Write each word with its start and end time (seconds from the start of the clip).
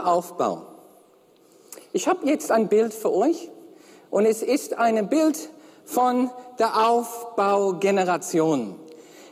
Aufbau. 0.00 0.66
Ich 1.92 2.08
habe 2.08 2.26
jetzt 2.26 2.50
ein 2.50 2.68
Bild 2.68 2.94
für 2.94 3.12
euch 3.12 3.50
und 4.10 4.26
es 4.26 4.42
ist 4.42 4.74
ein 4.78 5.08
Bild 5.08 5.50
von 5.84 6.30
der 6.58 6.88
Aufbaugeneration. 6.88 8.76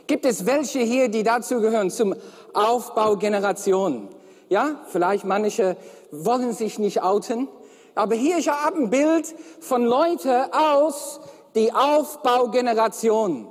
Gibt 0.07 0.25
es 0.25 0.45
welche 0.45 0.79
hier, 0.79 1.09
die 1.09 1.23
dazu 1.23 1.61
gehören, 1.61 1.89
zum 1.89 2.15
Aufbaugeneration? 2.53 4.09
Ja, 4.49 4.81
vielleicht 4.87 5.23
manche 5.25 5.77
wollen 6.11 6.53
sich 6.53 6.77
nicht 6.77 7.01
outen, 7.01 7.47
aber 7.95 8.15
hier 8.15 8.37
ich 8.37 8.49
habe 8.49 8.77
ein 8.77 8.89
Bild 8.89 9.33
von 9.59 9.85
Leuten 9.85 10.51
aus 10.51 11.21
die 11.55 11.71
Aufbaugeneration. 11.73 13.47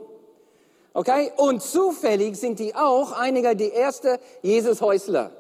Okay? 0.92 1.32
Und 1.36 1.62
zufällig 1.62 2.36
sind 2.36 2.58
die 2.58 2.74
auch 2.74 3.12
einige 3.12 3.56
die 3.56 3.70
erste 3.70 4.18
Jesus-Häusler. 4.42 5.30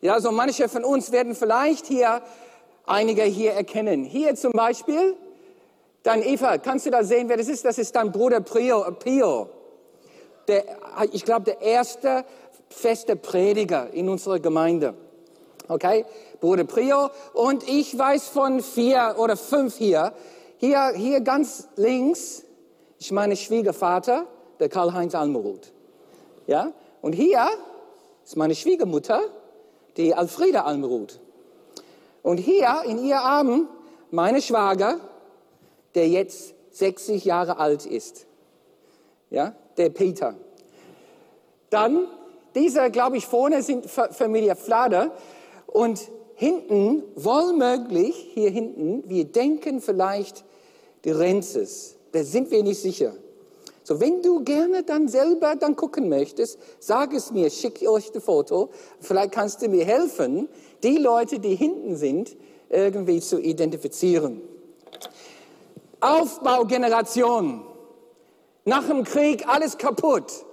Ja, 0.00 0.20
so 0.20 0.32
manche 0.32 0.68
von 0.68 0.84
uns 0.84 1.12
werden 1.12 1.34
vielleicht 1.34 1.86
hier 1.86 2.22
einige 2.86 3.22
hier 3.22 3.52
erkennen. 3.52 4.04
Hier 4.04 4.34
zum 4.34 4.52
Beispiel, 4.52 5.16
dann 6.02 6.22
Eva, 6.22 6.58
kannst 6.58 6.86
du 6.86 6.90
da 6.90 7.04
sehen, 7.04 7.28
wer 7.28 7.36
das 7.36 7.48
ist? 7.48 7.64
Das 7.64 7.76
ist 7.78 7.94
dein 7.94 8.10
Bruder 8.10 8.40
Pio. 8.40 8.90
Pio. 8.92 9.50
Der, 10.48 10.64
ich 11.12 11.24
glaube, 11.24 11.44
der 11.44 11.60
erste 11.60 12.24
feste 12.70 13.16
Prediger 13.16 13.90
in 13.92 14.08
unserer 14.08 14.38
Gemeinde. 14.38 14.94
Okay? 15.68 16.06
Bruder 16.40 16.64
Prio. 16.64 17.10
Und 17.34 17.68
ich 17.68 17.96
weiß 17.96 18.28
von 18.28 18.62
vier 18.62 19.16
oder 19.18 19.36
fünf 19.36 19.76
hier. 19.76 20.12
Hier, 20.56 20.92
hier 20.94 21.20
ganz 21.20 21.68
links 21.76 22.44
ist 22.98 23.12
mein 23.12 23.36
Schwiegervater, 23.36 24.26
der 24.58 24.68
Karl-Heinz 24.68 25.14
Almeroth. 25.14 25.72
Ja? 26.46 26.72
Und 27.02 27.12
hier 27.12 27.46
ist 28.24 28.36
meine 28.36 28.54
Schwiegermutter, 28.54 29.22
die 29.96 30.14
Alfreda 30.14 30.64
Almeroth. 30.64 31.20
Und 32.22 32.38
hier 32.38 32.82
in 32.86 33.04
ihr 33.04 33.20
Arm 33.20 33.68
meine 34.10 34.42
Schwager, 34.42 35.00
der 35.94 36.08
jetzt 36.08 36.54
60 36.72 37.24
Jahre 37.24 37.58
alt 37.58 37.86
ist. 37.86 38.26
Ja, 39.30 39.54
der 39.76 39.90
Peter. 39.90 40.34
Dann, 41.70 42.06
dieser, 42.54 42.90
glaube 42.90 43.16
ich, 43.16 43.26
vorne 43.26 43.62
sind 43.62 43.86
Familie 43.88 44.56
Flader 44.56 45.12
und 45.66 46.00
hinten, 46.34 47.02
wohlmöglich, 47.14 48.30
hier 48.34 48.50
hinten, 48.50 49.08
wir 49.08 49.26
denken 49.26 49.80
vielleicht 49.80 50.44
die 51.04 51.10
Renzes. 51.10 51.96
Da 52.12 52.24
sind 52.24 52.50
wir 52.50 52.62
nicht 52.62 52.80
sicher. 52.80 53.12
So, 53.90 53.98
wenn 53.98 54.22
du 54.22 54.44
gerne 54.44 54.84
dann 54.84 55.08
selber 55.08 55.56
dann 55.56 55.74
gucken 55.74 56.08
möchtest, 56.08 56.60
sag 56.78 57.12
es 57.12 57.32
mir, 57.32 57.50
schick 57.50 57.82
euch 57.88 58.12
das 58.12 58.22
Foto. 58.22 58.70
Vielleicht 59.00 59.32
kannst 59.32 59.62
du 59.62 59.68
mir 59.68 59.84
helfen, 59.84 60.48
die 60.84 60.96
Leute, 60.96 61.40
die 61.40 61.56
hinten 61.56 61.96
sind, 61.96 62.36
irgendwie 62.68 63.18
zu 63.18 63.40
identifizieren. 63.40 64.42
Aufbaugeneration. 65.98 67.62
Nach 68.64 68.86
dem 68.86 69.02
Krieg 69.02 69.48
alles 69.48 69.76
kaputt. 69.76 70.46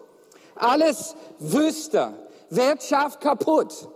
Alles 0.55 1.15
Wüste. 1.38 2.13
Wirtschaft 2.49 3.21
kaputt. 3.21 3.88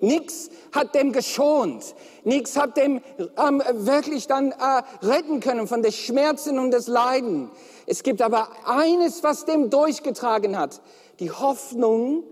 Nichts 0.00 0.50
hat 0.72 0.94
dem 0.94 1.12
geschont. 1.12 1.94
Nichts 2.24 2.56
hat 2.56 2.76
dem 2.76 3.00
ähm, 3.38 3.62
wirklich 3.72 4.26
dann 4.26 4.52
äh, 4.52 5.06
retten 5.06 5.40
können 5.40 5.66
von 5.66 5.82
den 5.82 5.92
Schmerzen 5.92 6.58
und 6.58 6.70
des 6.70 6.86
Leiden. 6.86 7.50
Es 7.86 8.02
gibt 8.02 8.20
aber 8.20 8.48
eines, 8.66 9.22
was 9.22 9.44
dem 9.44 9.70
durchgetragen 9.70 10.58
hat. 10.58 10.80
Die 11.20 11.30
Hoffnung, 11.30 12.24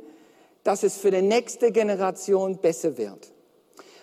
dass 0.63 0.83
es 0.83 0.97
für 0.97 1.11
die 1.11 1.23
nächste 1.23 1.73
Generation 1.73 2.59
besser 2.59 2.99
wird. 2.99 3.33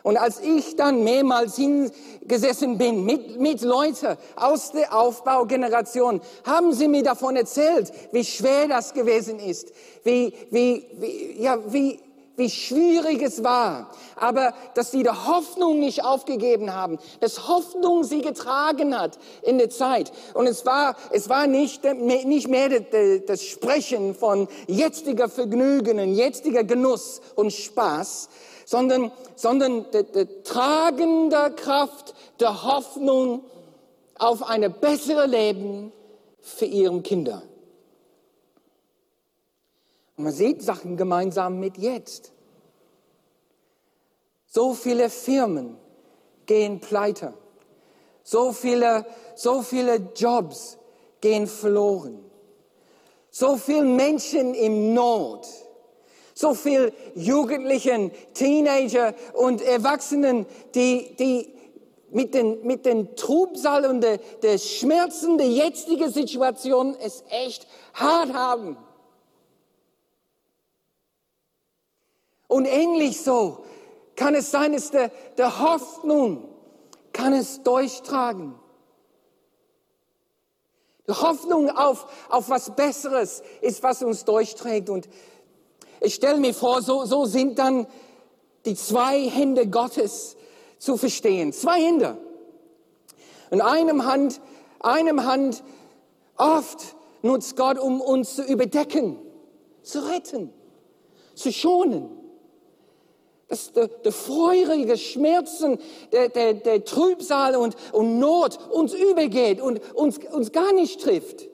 Und 0.04 0.18
als 0.18 0.40
ich 0.40 0.76
dann 0.76 1.04
mehrmals 1.04 1.58
hingesessen 1.58 2.78
bin 2.78 3.06
mit, 3.06 3.40
mit 3.40 3.62
Leuten 3.62 4.18
aus 4.36 4.72
der 4.72 4.98
Aufbaugeneration, 4.98 6.22
haben 6.44 6.74
sie 6.74 6.88
mir 6.88 7.04
davon 7.04 7.36
erzählt, 7.36 7.92
wie 8.12 8.24
schwer 8.24 8.68
das 8.68 8.94
gewesen 8.94 9.40
ist, 9.40 9.72
wie, 10.04 10.34
wie, 10.50 10.88
wie, 10.94 11.42
ja, 11.42 11.60
wie, 11.72 12.00
wie 12.42 12.50
schwierig 12.50 13.22
es 13.22 13.44
war, 13.44 13.92
aber 14.16 14.54
dass 14.74 14.90
sie 14.90 15.04
die 15.04 15.10
Hoffnung 15.10 15.80
nicht 15.80 16.04
aufgegeben 16.04 16.74
haben, 16.74 16.98
dass 17.20 17.48
Hoffnung 17.48 18.04
sie 18.04 18.22
getragen 18.22 18.98
hat 18.98 19.20
in 19.44 19.60
der 19.60 19.70
Zeit. 19.70 20.12
Und 20.34 20.48
es 20.48 20.66
war, 20.66 20.96
es 21.12 21.30
war 21.30 21.46
nicht, 21.46 21.84
nicht 21.84 22.48
mehr 22.48 22.70
das 23.28 23.44
Sprechen 23.44 24.16
von 24.16 24.48
jetziger 24.66 25.30
Vergnügen 25.30 26.00
und 26.00 26.16
jetziger 26.16 26.64
Genuss 26.64 27.22
und 27.36 27.54
Spaß, 27.54 28.30
sondern, 28.66 29.12
sondern 29.36 29.86
die, 29.94 30.04
die 30.04 30.44
tragende 30.44 31.52
Kraft 31.56 32.16
der 32.40 32.64
Hoffnung 32.64 33.44
auf 34.18 34.42
ein 34.50 34.74
besseres 34.82 35.30
Leben 35.30 35.92
für 36.42 36.66
ihre 36.66 37.02
Kinder. 37.02 37.44
Man 40.22 40.34
sieht 40.34 40.62
Sachen 40.62 40.98
gemeinsam 40.98 41.60
mit 41.60 41.78
jetzt. 41.78 42.32
So 44.46 44.74
viele 44.74 45.10
Firmen 45.10 45.78
gehen 46.46 46.80
pleite. 46.80 47.34
So 48.24 48.52
viele, 48.52 49.06
so 49.36 49.62
viele 49.62 50.12
Jobs 50.16 50.78
gehen 51.22 51.48
verloren. 51.48 52.24
So 53.30 53.56
viele 53.56 53.84
Menschen 53.84 54.54
im 54.54 54.94
Not. 54.94 55.48
So 56.34 56.54
viele 56.54 56.92
Jugendlichen, 57.16 58.12
Teenager 58.34 59.14
und 59.34 59.62
Erwachsenen, 59.62 60.46
die, 60.76 61.16
die 61.18 61.54
mit 62.10 62.34
den, 62.34 62.66
mit 62.66 62.86
den 62.86 63.16
Trubsal 63.16 63.86
und 63.86 64.02
der, 64.02 64.18
der 64.44 64.58
Schmerzen 64.58 65.38
der 65.38 65.48
jetzigen 65.48 66.12
Situation 66.12 66.96
es 67.00 67.24
echt 67.30 67.68
hart 67.94 68.34
haben. 68.34 68.78
Und 72.52 72.66
ähnlich 72.66 73.22
so 73.22 73.64
kann 74.18 74.36
es 74.36 74.52
sein, 74.52 74.74
dass 74.74 74.92
der, 74.92 75.10
der 75.38 75.62
Hoffnung 75.62 76.50
kann 77.14 77.32
es 77.32 77.64
durchtragen. 77.64 78.56
Die 81.08 81.14
Hoffnung 81.14 81.70
auf, 81.70 82.08
auf 82.28 82.50
was 82.50 82.76
Besseres 82.76 83.42
ist, 83.62 83.82
was 83.84 84.04
uns 84.04 84.26
durchträgt. 84.26 84.90
Und 84.90 85.08
ich 86.02 86.16
stelle 86.16 86.42
mir 86.42 86.54
vor, 86.54 86.82
so, 86.82 87.06
so 87.06 87.24
sind 87.24 87.58
dann 87.58 87.88
die 88.66 88.76
zwei 88.76 89.30
Hände 89.30 89.70
Gottes 89.70 90.36
zu 90.78 90.98
verstehen. 90.98 91.54
Zwei 91.54 91.82
Hände. 91.82 92.18
In 93.50 93.62
einem 93.62 94.04
Hand, 94.04 94.42
einem 94.82 95.24
Hand 95.24 95.64
oft 96.36 96.98
nutzt 97.22 97.56
Gott, 97.56 97.80
um 97.80 98.02
uns 98.02 98.36
zu 98.36 98.44
überdecken, 98.44 99.18
zu 99.84 100.06
retten, 100.06 100.54
zu 101.34 101.54
schonen 101.54 102.18
dass 103.52 103.74
der, 103.74 103.90
der 103.90 104.14
feurige 104.14 104.98
Schmerzen, 104.98 105.78
der, 106.14 106.30
der, 106.30 106.54
der 106.54 106.86
Trübsal 106.86 107.58
und, 107.58 107.76
und 107.92 108.18
Not 108.18 108.58
uns 108.72 108.94
übergeht 108.94 109.60
und 109.60 109.82
uns, 109.94 110.20
uns 110.32 110.54
gar 110.54 110.72
nicht 110.72 111.02
trifft. 111.02 111.50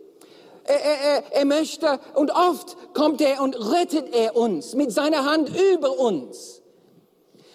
Er, 0.66 0.80
er, 0.80 1.24
er 1.32 1.46
möchte 1.46 2.00
und 2.14 2.30
oft 2.30 2.78
kommt 2.94 3.20
er 3.20 3.42
und 3.42 3.56
rettet 3.56 4.14
er 4.14 4.36
uns 4.36 4.76
mit 4.76 4.92
seiner 4.92 5.26
Hand 5.26 5.50
über 5.74 5.98
uns. 5.98 6.62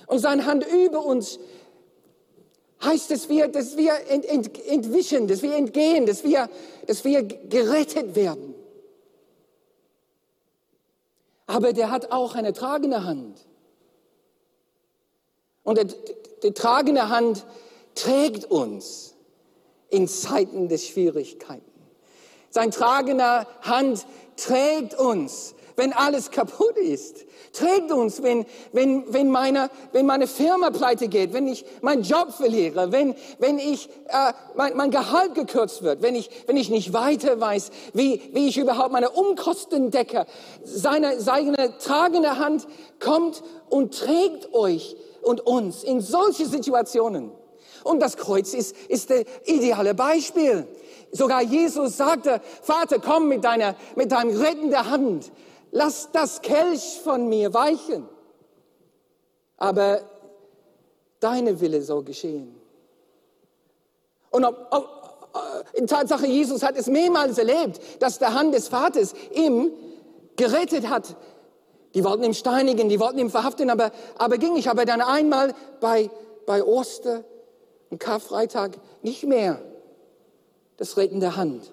Und 0.08 0.18
seine 0.18 0.44
Hand 0.44 0.66
über 0.66 1.04
uns 1.04 1.38
heißt, 2.82 3.12
dass 3.12 3.28
wir, 3.28 3.46
dass 3.46 3.76
wir 3.76 3.92
ent, 4.08 4.24
ent, 4.24 4.66
entwischen, 4.66 5.28
dass 5.28 5.42
wir 5.42 5.54
entgehen, 5.54 6.04
dass 6.04 6.24
wir, 6.24 6.50
dass 6.88 7.04
wir 7.04 7.22
gerettet 7.22 8.16
werden. 8.16 8.56
Aber 11.46 11.72
der 11.72 11.92
hat 11.92 12.10
auch 12.10 12.34
eine 12.34 12.52
tragende 12.52 13.04
Hand. 13.04 13.46
Und 15.64 15.78
die, 15.78 15.86
die 16.42 16.52
tragende 16.52 17.08
Hand 17.08 17.44
trägt 17.94 18.44
uns 18.50 19.14
in 19.90 20.08
Zeiten 20.08 20.68
der 20.68 20.78
Schwierigkeiten. 20.78 21.62
Sein 22.50 22.70
tragender 22.70 23.46
Hand 23.62 24.06
trägt 24.36 24.98
uns, 24.98 25.54
wenn 25.76 25.92
alles 25.92 26.30
kaputt 26.30 26.76
ist. 26.76 27.24
Trägt 27.52 27.92
uns, 27.92 28.22
wenn, 28.22 28.46
wenn, 28.72 29.12
wenn, 29.12 29.30
meine, 29.30 29.70
wenn 29.92 30.06
meine 30.06 30.26
Firma 30.26 30.70
pleite 30.70 31.08
geht, 31.08 31.34
wenn 31.34 31.46
ich 31.46 31.64
meinen 31.82 32.02
Job 32.02 32.32
verliere, 32.32 32.92
wenn, 32.92 33.14
wenn 33.38 33.58
ich, 33.58 33.88
äh, 34.08 34.32
mein, 34.54 34.76
mein 34.76 34.90
Gehalt 34.90 35.34
gekürzt 35.34 35.82
wird, 35.82 36.00
wenn 36.02 36.14
ich, 36.14 36.30
wenn 36.46 36.56
ich 36.56 36.70
nicht 36.70 36.94
weiter 36.94 37.38
weiß, 37.38 37.70
wie, 37.92 38.22
wie 38.32 38.48
ich 38.48 38.58
überhaupt 38.58 38.92
meine 38.92 39.10
Umkosten 39.10 39.90
decke. 39.90 40.26
Seine, 40.64 41.20
seine 41.20 41.76
tragende 41.78 42.38
Hand 42.38 42.66
kommt 42.98 43.42
und 43.68 43.94
trägt 43.98 44.52
euch 44.54 44.96
und 45.22 45.40
uns 45.46 45.82
in 45.84 46.00
solche 46.00 46.46
Situationen. 46.46 47.32
Und 47.84 48.00
das 48.00 48.16
Kreuz 48.16 48.54
ist, 48.54 48.76
ist 48.88 49.10
der 49.10 49.24
ideale 49.46 49.94
Beispiel. 49.94 50.66
Sogar 51.10 51.42
Jesus 51.42 51.96
sagte, 51.96 52.40
Vater, 52.62 52.98
komm 52.98 53.28
mit 53.28 53.44
deiner, 53.44 53.74
mit 53.96 54.12
deinem 54.12 54.40
rettenden 54.40 54.90
Hand. 54.90 55.32
Lass 55.70 56.10
das 56.12 56.42
Kelch 56.42 57.00
von 57.02 57.28
mir 57.28 57.52
weichen. 57.54 58.08
aber 59.62 60.00
deine 61.20 61.60
Wille 61.60 61.82
soll 61.82 62.02
geschehen. 62.02 62.52
Und 64.30 64.44
ob, 64.44 64.56
ob, 64.72 64.84
äh, 65.34 65.78
in 65.78 65.86
Tatsache, 65.86 66.26
Jesus 66.26 66.64
hat 66.64 66.76
es 66.76 66.88
mehrmals 66.88 67.38
erlebt, 67.38 67.80
dass 68.00 68.18
der 68.18 68.34
Hand 68.34 68.54
des 68.54 68.66
Vaters 68.66 69.14
ihm 69.32 69.70
gerettet 70.34 70.88
hat. 70.88 71.14
Die 71.94 72.04
wollten 72.04 72.24
ihn 72.24 72.34
steinigen, 72.34 72.88
die 72.88 72.98
wollten 72.98 73.18
ihn 73.18 73.30
verhaften, 73.30 73.70
aber, 73.70 73.92
aber 74.16 74.38
ging 74.38 74.54
nicht. 74.54 74.68
Aber 74.68 74.84
dann 74.84 75.00
einmal 75.00 75.54
bei, 75.80 76.10
bei 76.46 76.64
Oster 76.64 77.24
und 77.90 77.98
Karfreitag 77.98 78.78
nicht 79.02 79.24
mehr 79.24 79.60
das 80.78 80.96
Retten 80.96 81.20
der 81.20 81.36
Hand, 81.36 81.72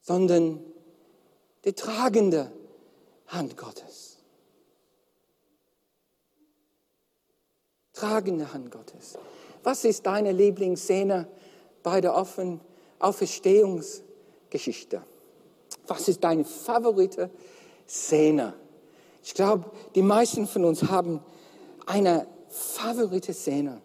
sondern 0.00 0.62
die 1.64 1.72
tragende 1.72 2.52
Hand 3.28 3.56
Gottes. 3.56 4.18
Tragende 7.94 8.52
Hand 8.52 8.70
Gottes. 8.70 9.16
Was 9.62 9.84
ist 9.84 10.04
deine 10.04 10.32
Lieblingsszene 10.32 11.26
bei 11.82 12.02
der 12.02 12.14
offenen 12.14 12.60
Auferstehungsgeschichte? 12.98 15.02
Was 15.86 16.08
ist 16.08 16.22
deine 16.22 16.44
favorite 16.44 17.30
Szene? 17.86 18.54
Ich 19.22 19.34
glaube, 19.34 19.70
die 19.94 20.02
meisten 20.02 20.46
von 20.46 20.64
uns 20.64 20.82
haben 20.84 21.20
eine 21.86 22.26
favorite 22.48 23.32
Szene. 23.32 23.80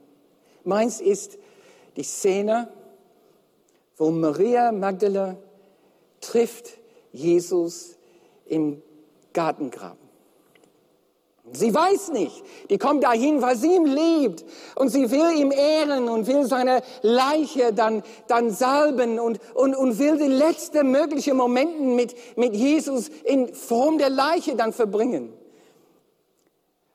Meins 0.63 1.01
ist 1.01 1.37
die 1.95 2.03
Szene, 2.03 2.69
wo 3.97 4.11
Maria 4.11 4.71
Magdalena 4.71 5.37
trifft 6.21 6.77
Jesus 7.11 7.97
im 8.45 8.81
Gartengraben. 9.33 10.08
Sie 11.51 11.73
weiß 11.73 12.09
nicht. 12.09 12.43
Die 12.69 12.77
kommt 12.77 13.03
dahin, 13.03 13.41
weil 13.41 13.55
sie 13.55 13.73
ihn 13.73 13.85
liebt. 13.85 14.45
Und 14.75 14.89
sie 14.89 15.09
will 15.11 15.31
ihm 15.35 15.51
ehren 15.51 16.07
und 16.09 16.27
will 16.27 16.45
seine 16.45 16.81
Leiche 17.01 17.73
dann, 17.73 18.03
dann 18.27 18.51
salben 18.51 19.19
und, 19.19 19.39
und, 19.55 19.75
und 19.75 19.99
will 19.99 20.17
die 20.17 20.27
letzten 20.27 20.91
möglichen 20.91 21.37
Momenten 21.37 21.95
mit, 21.95 22.15
mit 22.37 22.55
Jesus 22.55 23.09
in 23.23 23.53
Form 23.53 23.97
der 23.97 24.09
Leiche 24.09 24.55
dann 24.55 24.73
verbringen. 24.73 25.33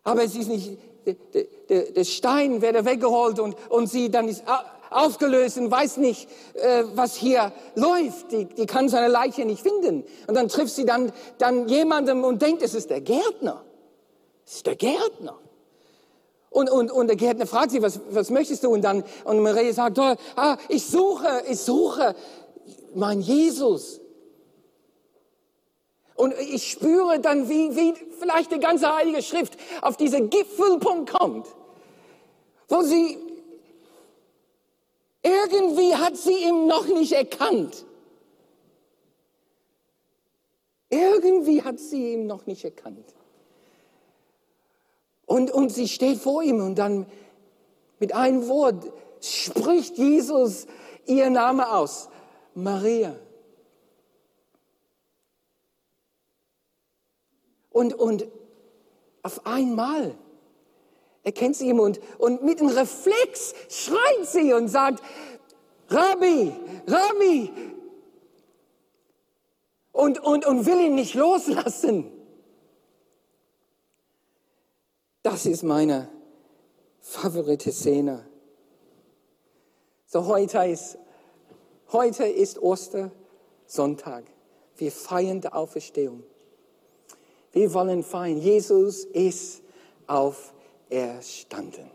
Aber 0.05 0.23
es 0.23 0.37
ist 0.37 0.49
nicht, 0.49 0.79
der, 1.07 1.45
der, 1.69 1.93
der 1.93 2.05
Stein 2.05 2.63
werde 2.63 2.85
weggeholt 2.85 3.39
und, 3.41 3.57
und 3.71 3.89
sie 3.89 4.11
dann 4.11 4.29
ist 4.29 4.45
aufgelöst 4.91 5.59
und 5.59 5.71
weiß 5.71 5.97
nicht, 5.99 6.29
äh, 6.55 6.85
was 6.95 7.17
hier 7.17 7.53
läuft. 7.75 8.33
Die, 8.33 8.45
die 8.45 8.67
kann 8.67 8.89
seine 8.89 9.09
Leiche 9.09 9.45
nicht 9.45 9.63
finden. 9.63 10.05
Und 10.27 10.35
dann 10.35 10.49
trifft 10.49 10.75
sie 10.75 10.85
dann, 10.85 11.13
dann 11.39 11.69
jemandem 11.69 12.25
und 12.25 12.41
denkt, 12.41 12.63
es 12.63 12.75
ist 12.75 12.91
der 12.91 13.01
Gärtner. 13.01 13.65
Das 14.45 14.57
ist 14.57 14.67
der 14.67 14.77
Gärtner. 14.77 15.39
Und, 16.51 16.71
und, 16.71 16.93
und 16.93 17.09
der 17.09 17.17
Gärtner 17.17 17.47
fragt 17.47 17.73
sie, 17.73 17.83
was, 17.83 18.01
was 18.11 18.31
möchtest 18.31 18.63
du? 18.63 18.71
Und 18.71 18.83
dann, 18.83 19.03
und 19.25 19.41
Maria 19.41 19.73
sagt, 19.73 19.99
oh, 19.99 20.15
ah, 20.37 20.57
ich 20.69 20.87
suche, 20.87 21.43
ich 21.49 21.59
suche 21.59 22.15
mein 22.95 23.21
Jesus. 23.21 24.01
Und 26.15 26.33
ich 26.39 26.71
spüre 26.71 27.19
dann, 27.19 27.49
wie, 27.49 27.75
wie 27.75 27.95
vielleicht 28.21 28.53
die 28.53 28.61
ganze 28.61 28.95
Heilige 28.95 29.21
Schrift 29.23 29.57
auf 29.83 29.97
diesen 29.97 30.31
Gipfelpunkt 30.31 31.13
kommt, 31.13 31.49
wo 32.69 32.83
sie 32.83 33.19
irgendwie 35.23 35.97
hat 35.97 36.17
sie 36.17 36.37
ihn 36.37 36.67
noch 36.67 36.87
nicht 36.87 37.13
erkannt. 37.13 37.85
Irgendwie 40.89 41.63
hat 41.63 41.81
sie 41.81 42.13
ihn 42.13 42.27
noch 42.27 42.47
nicht 42.47 42.65
erkannt. 42.65 43.13
Und, 45.27 45.51
und 45.51 45.71
sie 45.71 45.89
steht 45.89 46.19
vor 46.19 46.43
ihm 46.43 46.61
und 46.61 46.77
dann 46.77 47.07
mit 47.99 48.15
einem 48.15 48.49
Wort 48.49 48.93
spricht 49.21 49.97
Jesus 49.97 50.67
ihr 51.07 51.31
Name 51.31 51.73
aus. 51.73 52.09
Maria. 52.55 53.17
Und, 57.71 57.95
und 57.95 58.29
auf 59.23 59.47
einmal 59.47 60.15
erkennt 61.25 61.57
sie 61.57 61.69
ihn 61.69 61.81
und, 61.81 62.01
und 62.19 62.45
mit 62.45 62.61
einem 62.61 62.71
Reflex 62.71 63.55
schreit 63.69 64.27
sie 64.27 64.53
und 64.53 64.69
sagt, 64.69 65.03
Rabbi, 65.89 66.53
Rabbi. 66.87 67.53
Und, 69.93 70.23
und, 70.23 70.47
und 70.47 70.67
will 70.67 70.81
ihn 70.81 70.95
nicht 70.95 71.15
loslassen. 71.15 72.14
Das 75.25 75.47
ist 75.47 75.63
meine 75.63 76.11
favorite 77.01 77.73
Szene. 77.73 78.27
So 80.05 80.27
heute 80.27 80.59
ist, 80.67 80.99
heute 81.93 82.27
ist 82.27 82.59
Ostersonntag. 82.59 84.25
Wir 84.77 84.93
feiern 84.93 85.41
die 85.41 85.49
Auferstehung. 85.49 86.25
Wir 87.53 87.73
wollen 87.73 88.03
feiern. 88.03 88.37
Jesus 88.37 89.07
ist 89.07 89.63
auferstanden. 90.07 91.91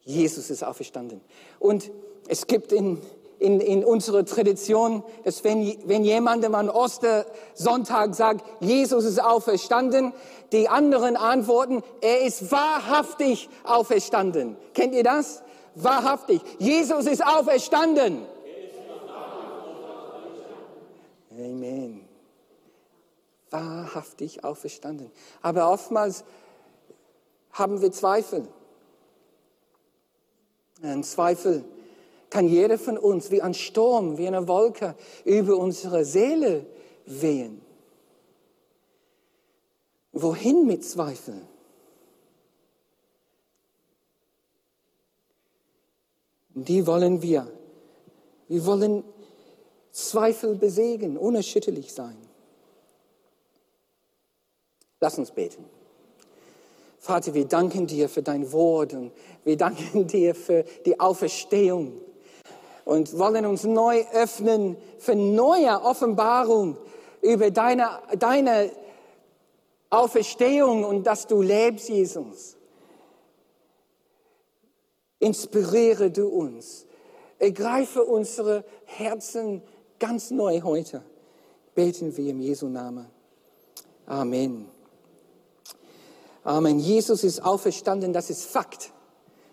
Jesus 0.00 0.50
ist 0.50 0.64
auferstanden. 0.64 1.20
Und 1.60 1.92
es 2.26 2.48
gibt 2.48 2.72
in 2.72 3.00
in, 3.38 3.60
in 3.60 3.84
unserer 3.84 4.24
Tradition, 4.24 5.02
dass 5.24 5.44
wenn, 5.44 5.76
wenn 5.86 6.04
jemandem 6.04 6.54
an 6.54 6.68
Ostersonntag 6.68 8.14
sagt, 8.14 8.44
Jesus 8.60 9.04
ist 9.04 9.22
auferstanden, 9.22 10.12
die 10.52 10.68
anderen 10.68 11.16
antworten, 11.16 11.82
er 12.00 12.22
ist 12.22 12.50
wahrhaftig 12.50 13.48
auferstanden. 13.64 14.56
Kennt 14.74 14.94
ihr 14.94 15.04
das? 15.04 15.42
Wahrhaftig. 15.74 16.40
Jesus 16.58 17.06
ist 17.06 17.24
auferstanden. 17.24 18.26
Amen. 21.30 22.00
Wahrhaftig 23.50 24.42
auferstanden. 24.42 25.10
Aber 25.40 25.70
oftmals 25.70 26.24
haben 27.52 27.80
wir 27.80 27.92
Zweifel. 27.92 28.48
Ein 30.82 31.04
Zweifel 31.04 31.64
kann 32.30 32.48
jeder 32.48 32.78
von 32.78 32.98
uns 32.98 33.30
wie 33.30 33.42
ein 33.42 33.54
Sturm, 33.54 34.18
wie 34.18 34.26
eine 34.26 34.46
Wolke 34.48 34.94
über 35.24 35.56
unsere 35.56 36.04
Seele 36.04 36.66
wehen. 37.06 37.60
Wohin 40.12 40.66
mit 40.66 40.84
Zweifeln? 40.84 41.46
Die 46.54 46.86
wollen 46.86 47.22
wir. 47.22 47.50
Wir 48.48 48.66
wollen 48.66 49.04
Zweifel 49.92 50.54
besiegen, 50.54 51.16
unerschütterlich 51.16 51.92
sein. 51.92 52.16
Lass 55.00 55.18
uns 55.18 55.30
beten. 55.30 55.64
Vater, 56.98 57.32
wir 57.32 57.44
danken 57.44 57.86
dir 57.86 58.08
für 58.08 58.22
dein 58.22 58.50
Wort 58.52 58.92
und 58.92 59.12
wir 59.44 59.56
danken 59.56 60.06
dir 60.06 60.34
für 60.34 60.64
die 60.84 60.98
Auferstehung 60.98 61.92
und 62.88 63.18
wollen 63.18 63.44
uns 63.44 63.64
neu 63.64 64.02
öffnen 64.14 64.78
für 64.96 65.14
neue 65.14 65.82
Offenbarung 65.82 66.78
über 67.20 67.50
deine, 67.50 68.00
deine 68.18 68.70
Auferstehung 69.90 70.84
und 70.84 71.06
dass 71.06 71.26
du 71.26 71.42
lebst, 71.42 71.90
Jesus. 71.90 72.56
Inspiriere 75.18 76.10
du 76.10 76.28
uns. 76.28 76.86
Ergreife 77.38 78.02
unsere 78.02 78.64
Herzen 78.86 79.62
ganz 79.98 80.30
neu 80.30 80.62
heute. 80.62 81.02
Beten 81.74 82.16
wir 82.16 82.30
im 82.30 82.40
Jesu 82.40 82.68
Namen. 82.68 83.10
Amen. 84.06 84.66
Amen. 86.42 86.78
Jesus 86.78 87.22
ist 87.22 87.44
auferstanden, 87.44 88.14
das 88.14 88.30
ist 88.30 88.46
Fakt. 88.46 88.94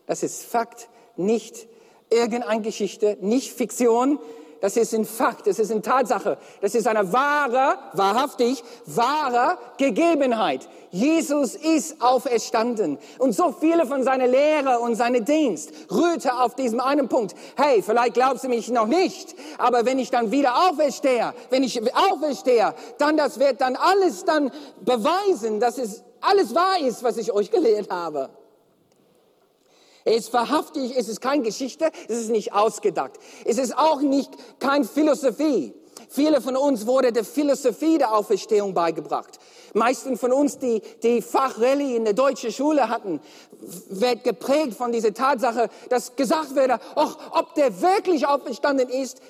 Das 0.06 0.24
ist 0.24 0.44
Fakt, 0.44 0.88
nicht 1.18 1.68
irgendeine 2.10 2.62
Geschichte, 2.62 3.18
nicht 3.22 3.52
Fiktion. 3.54 4.20
Das 4.62 4.78
ist 4.78 4.96
ein 4.96 5.06
Fakt, 5.06 5.48
das 5.48 5.60
ist 5.60 5.72
eine 5.72 5.82
Tatsache. 5.82 6.38
Das 6.62 6.74
ist 6.74 6.88
eine 6.88 7.14
wahre, 7.14 7.78
wahrhaftig, 7.94 8.64
wahre 8.86 9.58
Gegebenheit. 9.78 10.68
Jesus 10.92 11.56
ist 11.56 12.02
auferstanden. 12.02 12.98
Und 13.20 13.34
so 13.34 13.52
viele 13.52 13.86
von 13.86 14.04
seiner 14.04 14.28
Lehre 14.28 14.80
und 14.80 14.96
seinem 14.96 15.26
Dienst 15.26 15.72
rührte 15.92 16.40
auf 16.40 16.56
diesem 16.56 16.80
einen 16.80 17.10
Punkt. 17.10 17.36
Hey, 17.58 17.82
vielleicht 17.82 18.14
glaubst 18.14 18.46
du 18.46 18.48
mich 18.48 18.70
noch 18.70 18.88
nicht, 18.88 19.36
aber 19.58 19.86
wenn 19.86 20.00
ich 20.00 20.10
dann 20.10 20.32
wieder 20.32 20.56
auferstehe, 20.70 21.34
wenn 21.50 21.64
ich 21.64 21.82
auferstehe, 21.94 22.74
dann 22.98 23.18
das 23.18 23.40
wird 23.40 23.62
dann 23.62 23.76
alles 23.76 24.24
dann 24.24 24.52
beweisen, 24.82 25.60
dass 25.60 25.78
es 25.78 26.04
alles 26.22 26.56
wahr 26.56 26.80
ist, 26.80 27.04
was 27.04 27.18
ich 27.18 27.32
euch 27.32 27.52
gelehrt 27.52 27.92
habe. 27.92 28.30
Es 30.08 30.18
ist 30.18 30.34
wahrhaftig, 30.34 30.96
es 30.96 31.10
ist 31.10 31.20
keine 31.20 31.42
Geschichte, 31.42 31.92
es 32.08 32.20
ist 32.20 32.30
nicht 32.30 32.54
ausgedacht. 32.54 33.14
Es 33.44 33.58
ist 33.58 33.76
auch 33.76 34.02
nicht 34.02 34.32
kein 34.60 34.84
Philosophie. 34.84 35.74
Viele 36.10 36.42
von 36.42 36.56
uns 36.56 36.86
wurde 36.86 37.12
die 37.12 37.24
Philosophie 37.24 37.98
der 37.98 38.14
Auferstehung 38.14 38.76
beigebracht. 38.76 39.40
Meisten 39.74 40.16
von 40.16 40.32
uns, 40.32 40.60
die 40.60 40.82
die 41.02 41.24
Fachrallye 41.24 41.96
in 41.96 42.06
der 42.06 42.14
deutschen 42.14 42.52
Schule 42.52 42.88
hatten, 42.88 43.20
wird 43.90 44.24
geprägt 44.24 44.76
von 44.76 44.92
dieser 44.92 45.14
Tatsache, 45.14 45.70
dass 45.90 46.16
gesagt 46.16 46.56
werde, 46.56 46.80
ach, 46.96 47.18
ob 47.32 47.56
der 47.56 47.82
wirklich 47.82 48.28
auferstanden 48.28 48.90
ist, 48.90 49.22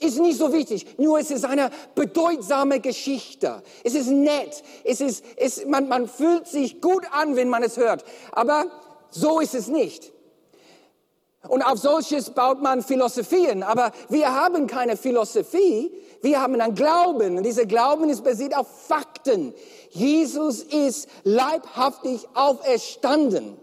ist 0.00 0.18
nicht 0.18 0.36
so 0.36 0.52
wichtig. 0.52 0.98
Nur 0.98 1.20
es 1.20 1.30
ist 1.30 1.44
eine 1.44 1.70
bedeutsame 1.94 2.80
Geschichte. 2.80 3.62
Es 3.84 3.94
ist 3.94 4.08
nett. 4.08 4.64
Es 4.82 5.00
ist, 5.00 5.24
es, 5.36 5.64
man, 5.64 5.88
man 5.88 6.08
fühlt 6.08 6.48
sich 6.48 6.80
gut 6.80 7.04
an, 7.12 7.36
wenn 7.36 7.48
man 7.48 7.62
es 7.62 7.76
hört. 7.76 8.04
Aber 8.32 8.66
so 9.10 9.38
ist 9.38 9.54
es 9.54 9.68
nicht. 9.68 10.13
Und 11.48 11.62
auf 11.62 11.78
solches 11.78 12.30
baut 12.30 12.62
man 12.62 12.82
Philosophien. 12.82 13.62
Aber 13.62 13.92
wir 14.08 14.34
haben 14.34 14.66
keine 14.66 14.96
Philosophie. 14.96 15.92
Wir 16.22 16.40
haben 16.40 16.58
einen 16.60 16.74
Glauben. 16.74 17.36
Und 17.36 17.44
dieser 17.44 17.66
Glauben 17.66 18.08
ist 18.08 18.24
basiert 18.24 18.56
auf 18.56 18.66
Fakten. 18.88 19.54
Jesus 19.90 20.62
ist 20.62 21.08
leibhaftig 21.22 22.26
auferstanden. 22.34 23.58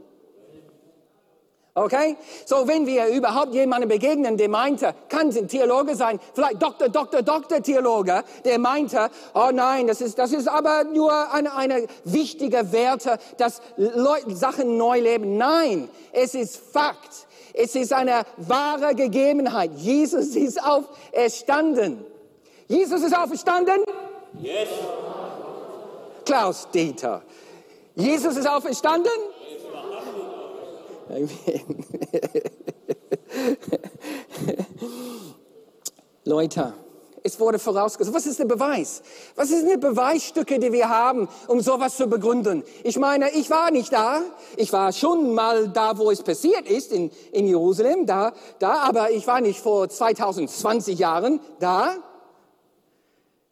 Okay? 1.74 2.18
So, 2.46 2.68
wenn 2.68 2.86
wir 2.86 3.08
überhaupt 3.08 3.54
jemandem 3.54 3.90
begegnen, 3.90 4.36
der 4.36 4.50
meinte, 4.50 4.94
kann 5.08 5.30
ein 5.30 5.48
Theologe 5.48 5.96
sein, 5.96 6.20
vielleicht 6.34 6.62
Doktor, 6.62 6.90
Doktor, 6.90 7.22
Doktor 7.22 7.64
Theologe, 7.64 8.24
der 8.44 8.60
meinte, 8.60 9.10
oh 9.34 9.52
nein, 9.54 9.88
das 9.88 10.02
ist, 10.02 10.20
das 10.20 10.34
ist 10.34 10.50
aber 10.50 10.84
nur 10.84 11.34
eine, 11.34 11.56
eine 11.56 11.88
wichtige 12.04 12.74
Werte, 12.74 13.18
dass 13.38 13.62
Leute 13.78 14.36
Sachen 14.36 14.76
neu 14.76 15.00
leben. 15.00 15.38
Nein, 15.38 15.90
es 16.12 16.36
ist 16.36 16.58
Fakt. 16.58 17.28
Es 17.54 17.76
ist 17.76 17.94
eine 17.94 18.24
wahre 18.38 18.96
Gegebenheit. 18.96 19.72
Jesus 19.76 20.36
ist 20.36 20.62
auferstanden. 20.62 22.06
Jesus 22.68 23.02
ist 23.04 23.16
auferstanden? 23.16 23.84
Yes. 24.42 24.70
Klaus 26.26 26.68
Dieter. 26.74 27.24
Jesus 27.96 28.38
ist 28.38 28.48
auferstanden? 28.48 29.12
Leute, 36.24 36.74
es 37.24 37.40
wurde 37.40 37.60
vorausgesagt. 37.60 38.16
Was 38.16 38.26
ist 38.26 38.40
der 38.40 38.46
Beweis? 38.46 39.02
Was 39.36 39.50
sind 39.50 39.70
die 39.70 39.78
Beweisstücke, 39.78 40.60
die 40.60 40.72
wir 40.72 40.90
haben, 40.90 41.28
um 41.48 41.62
sowas 41.62 41.98
zu 41.98 42.08
begründen? 42.08 42.64
Ich 42.84 42.98
meine, 42.98 43.32
ich 43.32 43.50
war 43.50 43.72
nicht 43.72 43.94
da. 43.94 44.22
Ich 44.58 44.74
war 44.74 44.92
schon 44.92 45.34
mal 45.34 45.68
da, 45.68 45.98
wo 45.98 46.12
es 46.12 46.24
passiert 46.24 46.68
ist, 46.68 46.92
in, 46.92 47.12
in 47.32 47.48
Jerusalem, 47.48 48.06
da, 48.06 48.34
da, 48.60 48.80
aber 48.80 49.12
ich 49.12 49.28
war 49.28 49.42
nicht 49.42 49.60
vor 49.60 49.88
2020 49.88 50.98
Jahren 50.98 51.40
da. 51.60 51.96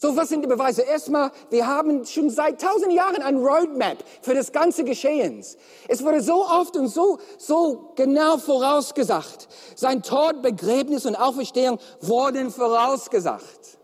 So, 0.01 0.15
was 0.15 0.29
sind 0.29 0.44
die 0.44 0.48
Beweise? 0.48 0.84
Erstmal, 0.84 1.29
wir 1.50 1.68
haben 1.68 2.06
schon 2.06 2.29
seit 2.29 2.62
tausend 2.62 2.94
Jahren 2.94 3.22
ein 3.22 3.36
Roadmap 3.36 3.98
für 4.22 4.34
das 4.34 4.53
ganze 4.53 4.86
Geschehens. 4.86 5.58
Es 5.89 6.01
wurde 6.01 6.22
so 6.22 6.46
oft 6.46 6.77
und 6.77 6.88
so, 6.88 7.20
so 7.38 7.91
genau 7.98 8.38
vorausgesagt. 8.38 9.50
Sein 9.75 10.01
Tod, 10.01 10.41
Begräbnis 10.41 11.06
und 11.06 11.18
Auferstehung 11.18 11.79
wurden 12.00 12.50
vorausgesagt. 12.50 13.77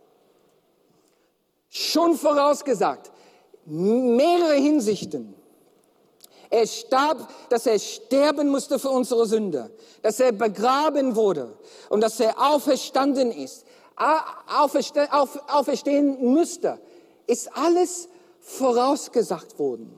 Schon 1.67 2.15
vorausgesagt. 2.15 3.11
Mehrere 3.65 4.53
Hinsichten. 4.53 5.35
Er 6.49 6.65
starb, 6.65 7.27
dass 7.49 7.65
er 7.65 7.77
sterben 7.77 8.47
musste 8.47 8.79
für 8.79 8.89
unsere 8.89 9.25
Sünde, 9.25 9.69
dass 10.01 10.21
er 10.21 10.31
begraben 10.31 11.17
wurde 11.17 11.57
und 11.89 11.99
dass 11.99 12.21
er 12.21 12.39
auferstanden 12.39 13.31
ist 13.31 13.65
auferstehen 13.97 16.33
müsste, 16.33 16.79
ist 17.27 17.55
alles 17.55 18.09
vorausgesagt 18.39 19.57
worden. 19.57 19.91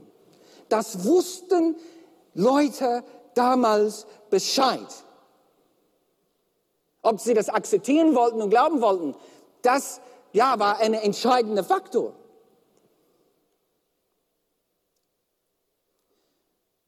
Das 0.70 1.06
wussten 1.06 1.76
Leute 2.34 3.04
damals 3.34 4.06
Bescheid. 4.30 4.88
Ob 7.02 7.20
sie 7.20 7.34
das 7.34 7.50
akzeptieren 7.50 8.16
wollten 8.16 8.42
und 8.42 8.50
glauben 8.50 8.82
wollten, 8.82 9.16
das 9.62 10.02
ja, 10.34 10.60
war 10.60 10.80
ein 10.80 10.94
entscheidender 10.94 11.64
Faktor. 11.64 12.14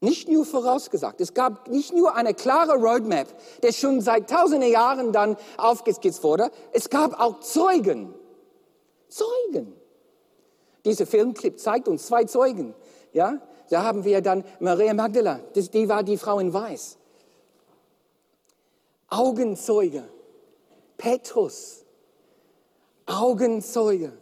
Nicht 0.00 0.28
nur 0.28 0.46
vorausgesagt. 0.46 1.20
Es 1.20 1.34
gab 1.34 1.68
nicht 1.68 1.92
nur 1.92 2.14
eine 2.14 2.32
klare 2.32 2.72
Roadmap, 2.76 3.28
der 3.62 3.72
schon 3.72 4.00
seit 4.00 4.30
tausenden 4.30 4.70
Jahren 4.70 5.12
dann 5.12 5.36
aufgeskizzt 5.58 6.24
wurde. 6.24 6.50
Es 6.72 6.88
gab 6.88 7.20
auch 7.20 7.40
Zeugen. 7.40 8.14
Zeugen. 9.08 9.74
Dieser 10.86 11.06
Filmclip 11.06 11.60
zeigt 11.60 11.86
uns 11.86 12.06
zwei 12.06 12.24
Zeugen. 12.24 12.74
Ja, 13.12 13.42
da 13.68 13.82
haben 13.82 14.04
wir 14.04 14.22
dann 14.22 14.44
Maria 14.58 14.94
Magdala. 14.94 15.40
Das, 15.52 15.70
die 15.70 15.88
war 15.88 16.02
die 16.02 16.16
Frau 16.16 16.38
in 16.38 16.54
Weiß. 16.54 16.96
Augenzeuge. 19.08 20.04
Petrus. 20.96 21.84
Augenzeuge. 23.04 24.12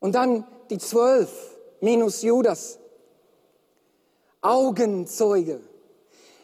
Und 0.00 0.16
dann 0.16 0.44
die 0.68 0.78
zwölf 0.78 1.30
minus 1.80 2.22
Judas. 2.22 2.80
Augenzeuge. 4.42 5.60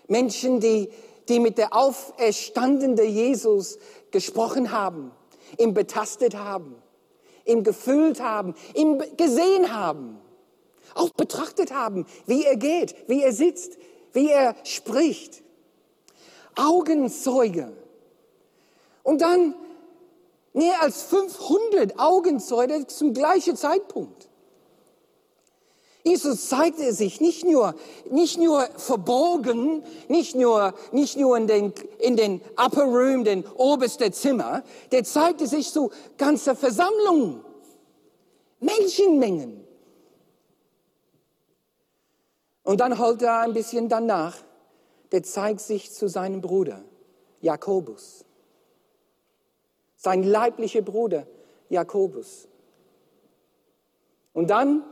Menschen, 0.06 0.60
die, 0.60 0.90
die 1.28 1.40
mit 1.40 1.58
der 1.58 1.74
auferstandene 1.74 3.02
Jesus 3.02 3.78
gesprochen 4.10 4.72
haben, 4.72 5.10
ihn 5.58 5.74
betastet 5.74 6.34
haben, 6.34 6.76
ihn 7.44 7.62
gefühlt 7.62 8.20
haben, 8.20 8.54
ihn 8.74 9.02
gesehen 9.16 9.74
haben, 9.74 10.18
auch 10.94 11.10
betrachtet 11.10 11.72
haben, 11.72 12.06
wie 12.26 12.44
er 12.44 12.56
geht, 12.56 12.94
wie 13.08 13.22
er 13.22 13.32
sitzt, 13.32 13.78
wie 14.12 14.30
er 14.30 14.54
spricht. 14.64 15.42
Augenzeuge. 16.56 17.72
Und 19.02 19.20
dann 19.20 19.54
mehr 20.52 20.82
als 20.82 21.02
500 21.02 21.98
Augenzeuge 21.98 22.86
zum 22.86 23.12
gleichen 23.12 23.56
Zeitpunkt. 23.56 24.27
Jesus 26.08 26.48
zeigte 26.48 26.94
sich 26.94 27.20
nicht 27.20 27.44
nur, 27.44 27.74
nicht 28.10 28.38
nur 28.38 28.66
verborgen, 28.76 29.82
nicht 30.08 30.34
nur, 30.34 30.72
nicht 30.90 31.18
nur 31.18 31.36
in 31.36 31.46
den, 31.46 31.72
in 31.98 32.16
den 32.16 32.40
Upper 32.56 32.84
Room, 32.84 33.24
den 33.24 33.46
obersten 33.46 34.10
Zimmer, 34.14 34.62
der 34.90 35.04
zeigte 35.04 35.46
sich 35.46 35.70
zu 35.70 35.90
ganzer 36.16 36.56
Versammlungen, 36.56 37.44
Menschenmengen. 38.60 39.62
Und 42.62 42.80
dann 42.80 42.98
holt 42.98 43.20
er 43.20 43.40
ein 43.40 43.52
bisschen 43.52 43.90
danach, 43.90 44.36
der 45.12 45.22
zeigt 45.22 45.60
sich 45.60 45.92
zu 45.92 46.08
seinem 46.08 46.40
Bruder, 46.40 46.82
Jakobus. 47.42 48.24
Sein 49.96 50.22
leiblicher 50.22 50.80
Bruder, 50.82 51.26
Jakobus. 51.68 52.48
Und 54.32 54.48
dann 54.48 54.84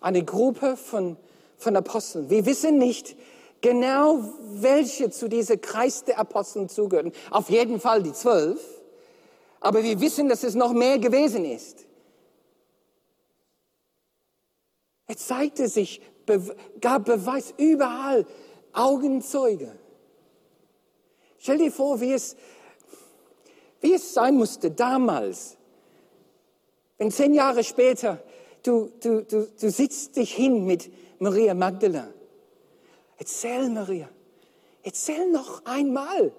eine 0.00 0.24
Gruppe 0.24 0.76
von, 0.76 1.16
von 1.56 1.76
Aposteln. 1.76 2.30
Wir 2.30 2.46
wissen 2.46 2.78
nicht 2.78 3.16
genau, 3.60 4.24
welche 4.54 5.10
zu 5.10 5.28
diesem 5.28 5.60
Kreis 5.60 6.04
der 6.04 6.18
Aposteln 6.18 6.68
zugehören. 6.68 7.12
Auf 7.30 7.50
jeden 7.50 7.80
Fall 7.80 8.02
die 8.02 8.12
zwölf. 8.12 8.60
Aber 9.60 9.82
wir 9.82 10.00
wissen, 10.00 10.28
dass 10.28 10.42
es 10.42 10.54
noch 10.54 10.72
mehr 10.72 10.98
gewesen 10.98 11.44
ist. 11.44 11.86
Er 15.06 15.16
zeigte 15.16 15.68
sich, 15.68 16.00
gab 16.80 17.04
Beweis 17.04 17.52
überall, 17.58 18.24
Augenzeuge. 18.72 19.76
Stell 21.38 21.58
dir 21.58 21.72
vor, 21.72 22.00
wie 22.00 22.12
es, 22.12 22.36
wie 23.80 23.94
es 23.94 24.14
sein 24.14 24.36
musste 24.36 24.70
damals, 24.70 25.56
wenn 26.96 27.10
zehn 27.10 27.34
Jahre 27.34 27.64
später 27.64 28.22
du, 28.62 28.90
du, 29.00 29.22
du, 29.24 29.46
du 29.46 29.70
sitzt 29.70 30.16
dich 30.16 30.34
hin 30.34 30.64
mit 30.66 30.90
Maria 31.18 31.54
Magdalena. 31.54 32.12
Erzähl, 33.18 33.68
Maria, 33.68 34.08
erzähl 34.82 35.30
noch 35.30 35.64
einmal, 35.64 36.32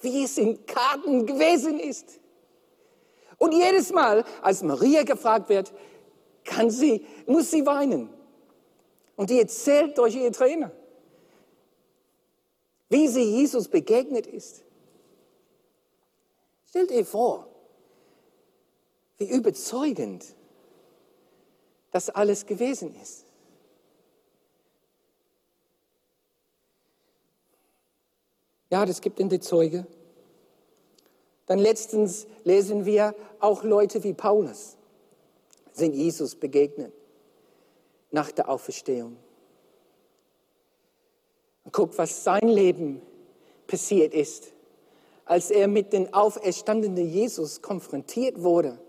wie 0.00 0.24
es 0.24 0.36
in 0.38 0.66
Karten 0.66 1.26
gewesen 1.26 1.78
ist. 1.78 2.20
Und 3.38 3.52
jedes 3.52 3.92
Mal, 3.92 4.24
als 4.42 4.62
Maria 4.62 5.02
gefragt 5.02 5.48
wird, 5.48 5.72
kann 6.44 6.70
sie, 6.70 7.04
muss 7.26 7.50
sie 7.50 7.64
weinen. 7.64 8.10
Und 9.16 9.30
die 9.30 9.38
erzählt 9.38 9.96
durch 9.96 10.16
ihre 10.16 10.32
Tränen, 10.32 10.70
wie 12.88 13.08
sie 13.08 13.22
Jesus 13.22 13.68
begegnet 13.68 14.26
ist. 14.26 14.62
Stellt 16.68 16.90
ihr 16.90 17.06
vor, 17.06 17.48
wie 19.18 19.30
überzeugend 19.30 20.24
das 21.94 22.10
alles 22.10 22.44
gewesen 22.44 22.92
ist. 23.00 23.24
Ja, 28.68 28.84
das 28.84 29.00
gibt 29.00 29.20
in 29.20 29.28
die 29.28 29.38
Zeuge. 29.38 29.86
Dann 31.46 31.60
letztens 31.60 32.26
lesen 32.42 32.84
wir 32.84 33.14
auch 33.38 33.62
Leute 33.62 34.02
wie 34.02 34.12
Paulus 34.12 34.76
sind 35.72 35.94
Jesus 35.94 36.34
begegnet 36.34 36.92
nach 38.10 38.32
der 38.32 38.48
Auferstehung. 38.48 39.16
Guck, 41.70 41.96
was 41.96 42.24
sein 42.24 42.48
Leben 42.48 43.02
passiert 43.68 44.14
ist, 44.14 44.52
als 45.24 45.52
er 45.52 45.68
mit 45.68 45.92
dem 45.92 46.12
auferstandenen 46.12 47.08
Jesus 47.08 47.62
konfrontiert 47.62 48.42
wurde. 48.42 48.80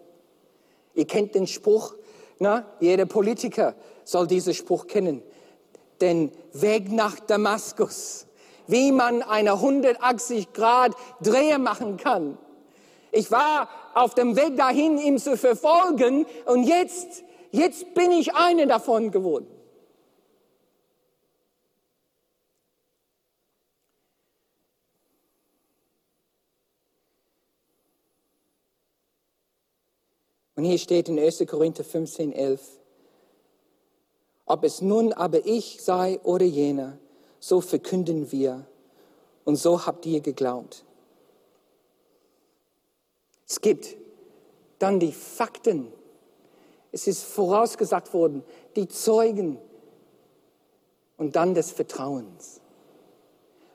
Ihr 0.95 1.05
kennt 1.05 1.35
den 1.35 1.45
Spruch, 1.45 1.95
na, 2.39 2.65
jeder 2.79 3.05
Politiker 3.05 3.75
soll 4.03 4.27
diesen 4.27 4.53
Spruch 4.53 4.87
kennen. 4.87 5.21
Den 6.01 6.31
Weg 6.53 6.91
nach 6.91 7.19
Damaskus, 7.19 8.27
wie 8.67 8.91
man 8.91 9.21
eine 9.21 9.53
180 9.53 10.53
Grad 10.53 10.93
Dreher 11.21 11.59
machen 11.59 11.97
kann. 11.97 12.37
Ich 13.11 13.31
war 13.31 13.69
auf 13.93 14.13
dem 14.13 14.35
Weg 14.35 14.57
dahin, 14.57 14.97
ihn 14.97 15.17
zu 15.17 15.37
verfolgen 15.37 16.25
und 16.45 16.63
jetzt, 16.63 17.23
jetzt 17.51 17.93
bin 17.93 18.11
ich 18.11 18.35
eine 18.35 18.67
davon 18.67 19.11
geworden. 19.11 19.47
Und 30.55 30.63
hier 30.63 30.77
steht 30.77 31.09
in 31.09 31.19
1. 31.19 31.43
Korinther 31.47 31.83
15, 31.83 32.31
11, 32.31 32.61
ob 34.45 34.63
es 34.63 34.81
nun 34.81 35.11
aber 35.11 35.45
ich 35.45 35.81
sei 35.81 36.19
oder 36.23 36.45
jener, 36.45 36.97
so 37.39 37.61
verkünden 37.61 38.31
wir 38.31 38.65
und 39.43 39.57
so 39.57 39.85
habt 39.85 40.05
ihr 40.05 40.21
geglaubt. 40.21 40.85
Es 43.47 43.61
gibt 43.61 43.95
dann 44.79 44.99
die 44.99 45.11
Fakten. 45.11 45.91
Es 46.91 47.07
ist 47.07 47.23
vorausgesagt 47.23 48.13
worden, 48.13 48.43
die 48.75 48.87
Zeugen 48.87 49.57
und 51.17 51.35
dann 51.35 51.53
des 51.53 51.71
Vertrauens. 51.71 52.61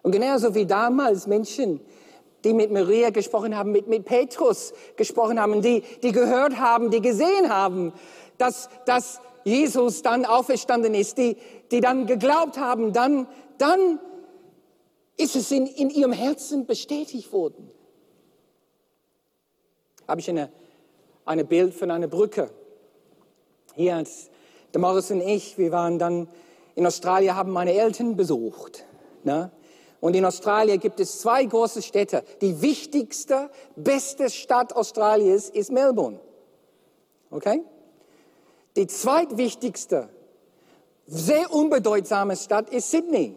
Und 0.02 0.12
genauso 0.12 0.54
wie 0.54 0.66
damals 0.66 1.26
Menschen, 1.26 1.80
die 2.44 2.52
mit 2.52 2.70
Maria 2.70 3.10
gesprochen 3.10 3.56
haben, 3.56 3.72
mit, 3.72 3.86
mit 3.88 4.04
Petrus 4.04 4.72
gesprochen 4.96 5.40
haben, 5.40 5.62
die, 5.62 5.82
die 6.02 6.12
gehört 6.12 6.58
haben, 6.58 6.90
die 6.90 7.00
gesehen 7.00 7.48
haben, 7.48 7.92
dass, 8.38 8.68
dass 8.86 9.20
Jesus 9.44 10.02
dann 10.02 10.24
auferstanden 10.24 10.94
ist, 10.94 11.18
die, 11.18 11.36
die 11.70 11.80
dann 11.80 12.06
geglaubt 12.06 12.58
haben, 12.58 12.92
dann, 12.92 13.26
dann 13.58 14.00
ist 15.16 15.36
es 15.36 15.50
in, 15.50 15.66
in 15.66 15.90
ihrem 15.90 16.12
Herzen 16.12 16.66
bestätigt 16.66 17.32
worden. 17.32 17.70
Habe 20.08 20.20
ich 20.20 20.28
eine, 20.30 20.50
eine 21.24 21.44
Bild 21.44 21.74
von 21.74 21.90
einer 21.90 22.08
Brücke. 22.08 22.50
Hier, 23.74 23.96
als 23.96 24.30
der 24.72 24.80
Morris 24.80 25.10
und 25.10 25.20
ich, 25.20 25.58
wir 25.58 25.72
waren 25.72 25.98
dann 25.98 26.28
in 26.74 26.86
Australien, 26.86 27.36
haben 27.36 27.52
meine 27.52 27.74
Eltern 27.74 28.16
besucht. 28.16 28.84
Ne? 29.24 29.50
Und 30.00 30.16
in 30.16 30.24
Australien 30.24 30.80
gibt 30.80 30.98
es 31.00 31.20
zwei 31.20 31.44
große 31.44 31.82
Städte. 31.82 32.24
Die 32.40 32.62
wichtigste, 32.62 33.50
beste 33.76 34.30
Stadt 34.30 34.74
Australiens 34.74 35.50
ist 35.50 35.70
Melbourne. 35.70 36.18
Okay? 37.30 37.62
Die 38.76 38.86
zweitwichtigste, 38.86 40.08
sehr 41.06 41.52
unbedeutsame 41.52 42.36
Stadt 42.36 42.70
ist 42.70 42.90
Sydney. 42.90 43.36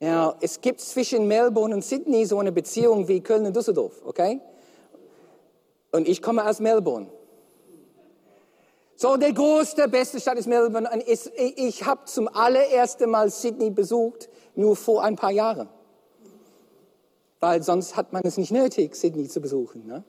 Ja, 0.00 0.36
es 0.40 0.60
gibt 0.60 0.80
zwischen 0.80 1.26
Melbourne 1.26 1.74
und 1.74 1.84
Sydney 1.84 2.26
so 2.26 2.38
eine 2.38 2.52
Beziehung 2.52 3.08
wie 3.08 3.20
Köln 3.20 3.46
und 3.46 3.56
Düsseldorf, 3.56 4.02
okay? 4.04 4.40
Und 5.92 6.08
ich 6.08 6.20
komme 6.20 6.46
aus 6.46 6.60
Melbourne. 6.60 7.06
So, 9.04 9.18
der 9.18 9.34
größte, 9.34 9.86
beste 9.86 10.18
Stadt 10.18 10.38
ist 10.38 10.46
Melbourne. 10.46 10.88
Und 10.90 11.06
ich, 11.06 11.30
ich 11.36 11.84
habe 11.84 12.06
zum 12.06 12.26
allerersten 12.26 13.10
Mal 13.10 13.28
Sydney 13.28 13.68
besucht, 13.68 14.30
nur 14.54 14.76
vor 14.76 15.04
ein 15.04 15.14
paar 15.14 15.30
Jahren. 15.30 15.68
Weil 17.38 17.62
sonst 17.62 17.96
hat 17.96 18.14
man 18.14 18.22
es 18.24 18.38
nicht 18.38 18.50
nötig, 18.50 18.96
Sydney 18.96 19.28
zu 19.28 19.42
besuchen. 19.42 19.86
Ne? 19.86 20.04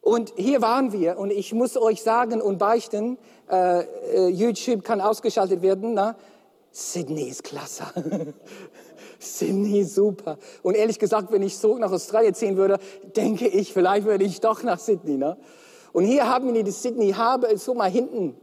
Und 0.00 0.32
hier 0.36 0.62
waren 0.62 0.92
wir 0.92 1.18
und 1.18 1.30
ich 1.30 1.52
muss 1.52 1.76
euch 1.76 2.02
sagen 2.02 2.40
und 2.40 2.56
beichten, 2.56 3.18
äh, 3.50 3.80
äh 3.82 4.28
YouTube 4.28 4.82
kann 4.82 5.02
ausgeschaltet 5.02 5.60
werden. 5.60 5.92
Ne? 5.92 6.16
Sydney 6.70 7.28
ist 7.28 7.44
klasse. 7.44 7.84
Sydney 9.18 9.84
super. 9.84 10.38
Und 10.62 10.74
ehrlich 10.74 10.98
gesagt, 10.98 11.30
wenn 11.32 11.42
ich 11.42 11.58
so 11.58 11.76
nach 11.76 11.92
Australien 11.92 12.32
ziehen 12.32 12.56
würde, 12.56 12.78
denke 13.14 13.46
ich, 13.46 13.74
vielleicht 13.74 14.06
würde 14.06 14.24
ich 14.24 14.40
doch 14.40 14.62
nach 14.62 14.78
Sydney. 14.78 15.18
Ne? 15.18 15.36
Und 15.92 16.04
hier 16.04 16.28
haben 16.28 16.52
wir 16.52 16.62
die 16.62 16.70
Sydney 16.70 17.12
Harbour, 17.12 17.56
so 17.56 17.74
mal 17.74 17.90
hinten, 17.90 18.36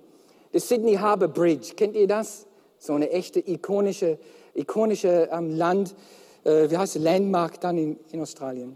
das 0.52 0.68
Sydney 0.68 0.96
Harbour 0.96 1.28
Bridge. 1.28 1.74
Kennt 1.76 1.96
ihr 1.96 2.08
das? 2.08 2.48
So 2.78 2.94
eine 2.94 3.10
echte 3.12 3.40
ikonische, 3.40 4.18
ikonische 4.54 5.30
ähm, 5.32 5.56
Land, 5.56 5.96
äh, 6.44 6.70
wie 6.70 6.78
heißt 6.78 6.96
es, 6.96 7.02
Landmark 7.02 7.60
dann 7.60 7.78
in, 7.78 8.00
in 8.12 8.22
Australien. 8.22 8.76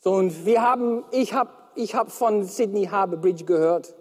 So, 0.00 0.12
und 0.12 0.46
wir 0.46 0.62
haben, 0.62 1.04
ich 1.10 1.32
habe 1.32 1.50
ich 1.74 1.94
hab 1.94 2.10
von 2.10 2.44
Sydney 2.44 2.86
Harbour 2.86 3.18
Bridge 3.18 3.44
gehört. 3.44 3.94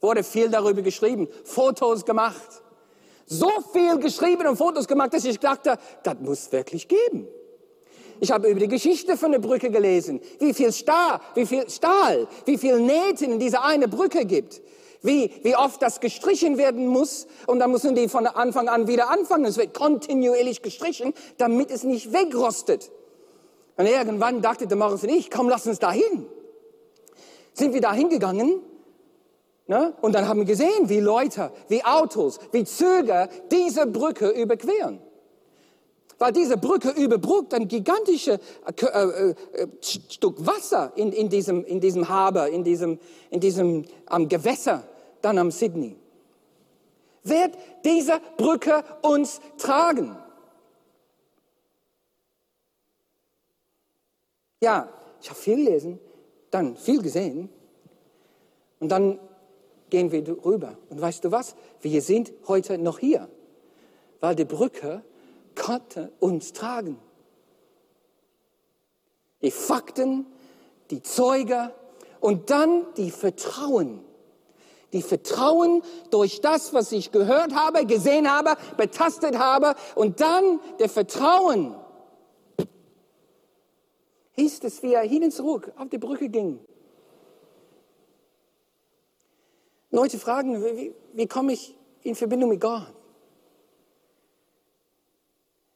Wurde 0.00 0.22
viel 0.22 0.50
darüber 0.50 0.82
geschrieben, 0.82 1.28
Fotos 1.44 2.04
gemacht. 2.04 2.62
So 3.26 3.50
viel 3.72 3.98
geschrieben 3.98 4.46
und 4.46 4.56
Fotos 4.56 4.86
gemacht, 4.86 5.14
dass 5.14 5.24
ich 5.24 5.38
dachte, 5.38 5.78
das 6.02 6.16
muss 6.20 6.52
wirklich 6.52 6.86
geben. 6.86 7.26
Ich 8.20 8.30
habe 8.30 8.48
über 8.48 8.60
die 8.60 8.68
Geschichte 8.68 9.16
von 9.16 9.32
der 9.32 9.38
Brücke 9.38 9.70
gelesen, 9.70 10.20
wie 10.38 10.54
viel 10.54 10.72
Stahl, 10.72 11.20
wie 11.34 11.46
viel 11.46 11.68
Stahl, 11.68 12.26
wie 12.44 12.56
viel 12.56 12.80
Nähten 12.80 13.32
in 13.32 13.38
dieser 13.38 13.64
eine 13.64 13.88
Brücke 13.88 14.24
gibt, 14.24 14.62
wie, 15.02 15.30
wie 15.42 15.56
oft 15.56 15.82
das 15.82 16.00
gestrichen 16.00 16.56
werden 16.56 16.86
muss 16.86 17.26
und 17.46 17.58
dann 17.58 17.70
müssen 17.70 17.94
die 17.94 18.08
von 18.08 18.26
Anfang 18.26 18.68
an 18.68 18.86
wieder 18.88 19.10
anfangen. 19.10 19.44
Es 19.44 19.56
wird 19.56 19.74
kontinuierlich 19.74 20.62
gestrichen, 20.62 21.12
damit 21.36 21.70
es 21.70 21.84
nicht 21.84 22.12
wegrostet. 22.12 22.90
Und 23.76 23.86
irgendwann 23.86 24.40
dachte 24.40 24.66
der 24.66 24.76
Morris 24.76 25.02
und 25.02 25.10
ich, 25.10 25.30
komm, 25.30 25.48
lass 25.48 25.66
uns 25.66 25.78
dahin. 25.78 26.26
Sind 27.52 27.74
wir 27.74 27.80
da 27.80 27.92
hingegangen 27.92 28.60
ne? 29.66 29.94
und 30.00 30.14
dann 30.14 30.26
haben 30.28 30.40
wir 30.40 30.46
gesehen, 30.46 30.88
wie 30.88 31.00
Leute, 31.00 31.52
wie 31.68 31.84
Autos, 31.84 32.38
wie 32.52 32.64
Züge 32.64 33.28
diese 33.50 33.86
Brücke 33.86 34.30
überqueren 34.30 35.05
weil 36.18 36.32
diese 36.32 36.56
Brücke 36.56 36.90
überbrückt 36.90 37.52
ein 37.54 37.68
gigantisches 37.68 38.38
äh, 38.64 38.86
äh, 38.86 39.34
äh, 39.52 39.68
Stück 39.82 40.44
Wasser 40.46 40.92
in, 40.96 41.12
in, 41.12 41.28
diesem, 41.28 41.64
in 41.64 41.80
diesem 41.80 42.08
Haber, 42.08 42.48
in 42.48 42.64
diesem, 42.64 42.98
in 43.30 43.40
diesem 43.40 43.84
ähm, 44.10 44.28
Gewässer, 44.28 44.84
dann 45.20 45.38
am 45.38 45.50
Sydney. 45.50 45.96
Wird 47.22 47.54
diese 47.84 48.20
Brücke 48.36 48.84
uns 49.02 49.40
tragen? 49.58 50.16
Ja, 54.62 54.88
ich 55.20 55.28
habe 55.28 55.38
viel 55.38 55.56
gelesen, 55.56 55.98
dann 56.50 56.76
viel 56.76 57.02
gesehen 57.02 57.50
und 58.80 58.88
dann 58.90 59.18
gehen 59.90 60.12
wir 60.12 60.26
rüber. 60.44 60.78
Und 60.88 61.00
weißt 61.00 61.24
du 61.24 61.32
was? 61.32 61.56
Wir 61.80 62.00
sind 62.00 62.32
heute 62.48 62.78
noch 62.78 62.98
hier, 63.00 63.28
weil 64.20 64.34
die 64.34 64.44
Brücke 64.44 65.02
konnte 65.56 66.12
uns 66.20 66.52
tragen. 66.52 66.98
Die 69.42 69.50
Fakten, 69.50 70.26
die 70.90 71.02
Zeuge 71.02 71.74
und 72.20 72.50
dann 72.50 72.86
die 72.96 73.10
Vertrauen. 73.10 74.04
Die 74.92 75.02
Vertrauen 75.02 75.82
durch 76.10 76.40
das, 76.40 76.72
was 76.72 76.92
ich 76.92 77.10
gehört 77.10 77.54
habe, 77.54 77.84
gesehen 77.86 78.30
habe, 78.30 78.56
betastet 78.76 79.36
habe 79.36 79.74
und 79.94 80.20
dann 80.20 80.60
der 80.78 80.88
Vertrauen. 80.88 81.74
Hieß 84.32 84.60
es, 84.64 84.82
wie 84.82 84.92
er 84.92 85.02
hin 85.02 85.24
und 85.24 85.32
zurück 85.32 85.72
auf 85.76 85.88
die 85.88 85.98
Brücke 85.98 86.28
ging. 86.28 86.60
Leute 89.90 90.18
fragen, 90.18 90.62
wie, 90.62 90.94
wie 91.14 91.26
komme 91.26 91.52
ich 91.52 91.74
in 92.02 92.14
Verbindung 92.14 92.50
mit 92.50 92.60
Gott? 92.60 92.95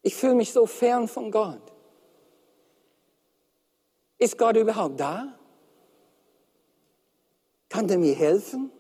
Ich 0.03 0.15
fühle 0.15 0.35
mich 0.35 0.53
so 0.53 0.67
fern 0.67 1.09
von 1.09 1.31
Gott. 1.31 1.73
Ist 4.19 4.39
Gott 4.39 4.57
überhaupt 4.57 5.01
da? 5.01 5.39
Kann 7.69 7.89
er 7.89 7.99
mir 7.99 8.15
helfen? 8.15 8.71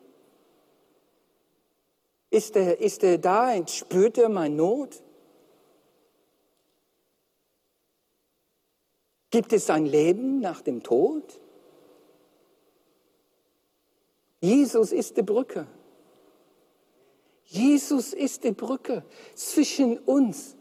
Ist 2.30 2.56
er, 2.56 2.78
ist 2.80 3.02
er 3.02 3.18
da 3.18 3.52
und 3.54 3.70
spürt 3.70 4.18
er 4.18 4.28
meine 4.28 4.54
Not? 4.54 5.02
Gibt 9.30 9.52
es 9.52 9.70
ein 9.70 9.86
Leben 9.86 10.40
nach 10.40 10.60
dem 10.60 10.82
Tod? 10.82 11.40
Jesus 14.40 14.92
ist 14.92 15.16
die 15.16 15.22
Brücke. 15.22 15.66
Jesus 17.44 18.12
ist 18.12 18.44
die 18.44 18.52
Brücke 18.52 19.04
zwischen 19.34 19.98
uns 19.98 20.56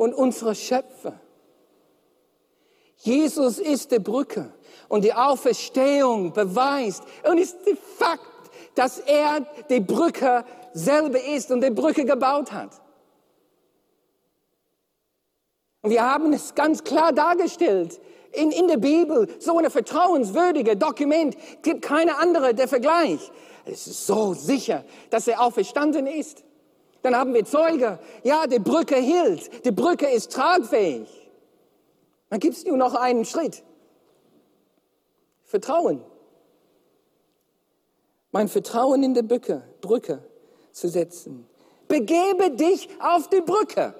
und 0.00 0.14
unserer 0.14 0.54
Schöpfer. 0.54 1.20
Jesus 2.96 3.58
ist 3.58 3.92
die 3.92 3.98
Brücke 3.98 4.50
und 4.88 5.04
die 5.04 5.12
Auferstehung 5.12 6.32
beweist 6.32 7.02
und 7.28 7.36
ist 7.36 7.58
der 7.66 7.76
Fakt, 7.76 8.50
dass 8.74 8.98
er 9.00 9.44
die 9.68 9.80
Brücke 9.80 10.46
selber 10.72 11.22
ist 11.22 11.50
und 11.50 11.60
die 11.60 11.68
Brücke 11.68 12.06
gebaut 12.06 12.50
hat. 12.50 12.80
Und 15.82 15.90
wir 15.90 16.02
haben 16.02 16.32
es 16.32 16.54
ganz 16.54 16.82
klar 16.82 17.12
dargestellt 17.12 18.00
in, 18.32 18.52
in 18.52 18.68
der 18.68 18.78
Bibel. 18.78 19.28
So 19.38 19.58
ein 19.58 19.70
vertrauenswürdiges 19.70 20.78
Dokument 20.78 21.36
gibt 21.60 21.82
keine 21.82 22.16
andere 22.16 22.54
der 22.54 22.68
Vergleich. 22.68 23.30
Es 23.66 23.86
ist 23.86 24.06
so 24.06 24.32
sicher, 24.32 24.82
dass 25.10 25.28
er 25.28 25.42
auferstanden 25.42 26.06
ist. 26.06 26.42
Dann 27.02 27.16
haben 27.16 27.32
wir 27.34 27.44
Zeuge. 27.44 27.98
Ja, 28.22 28.46
die 28.46 28.58
Brücke 28.58 28.96
hielt. 28.96 29.64
Die 29.64 29.70
Brücke 29.70 30.06
ist 30.06 30.32
tragfähig. 30.32 31.08
Dann 32.28 32.40
gibt 32.40 32.56
es 32.56 32.64
nur 32.64 32.76
noch 32.76 32.94
einen 32.94 33.24
Schritt. 33.24 33.62
Vertrauen. 35.44 36.04
Mein 38.32 38.48
Vertrauen 38.48 39.02
in 39.02 39.14
die 39.14 39.22
Brücke, 39.22 39.62
Brücke 39.80 40.22
zu 40.72 40.88
setzen. 40.88 41.46
Begebe 41.88 42.50
dich 42.52 42.88
auf 43.00 43.28
die 43.28 43.40
Brücke. 43.40 43.94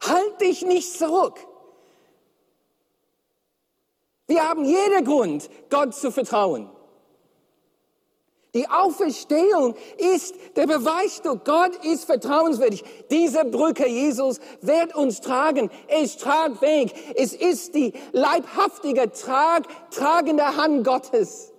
Halt 0.00 0.40
dich 0.40 0.64
nicht 0.64 0.96
zurück. 0.96 1.44
Wir 4.28 4.48
haben 4.48 4.64
jeden 4.64 5.04
Grund, 5.04 5.50
Gott 5.70 5.94
zu 5.94 6.12
vertrauen. 6.12 6.70
Die 8.54 8.66
Auferstehung 8.68 9.74
ist 9.98 10.34
der 10.56 10.66
Beweis, 10.66 11.20
Gott 11.44 11.84
ist 11.84 12.06
vertrauenswürdig. 12.06 12.82
Diese 13.10 13.44
Brücke 13.44 13.86
Jesus 13.86 14.40
wird 14.62 14.94
uns 14.94 15.20
tragen. 15.20 15.70
Ist 16.02 16.20
tragfähig. 16.20 16.94
Es 17.14 17.34
ist 17.34 17.74
die 17.74 17.92
leibhaftige, 18.12 19.12
trag, 19.12 19.64
tragende 19.90 20.56
Hand 20.56 20.86
Gottes. 20.86 21.52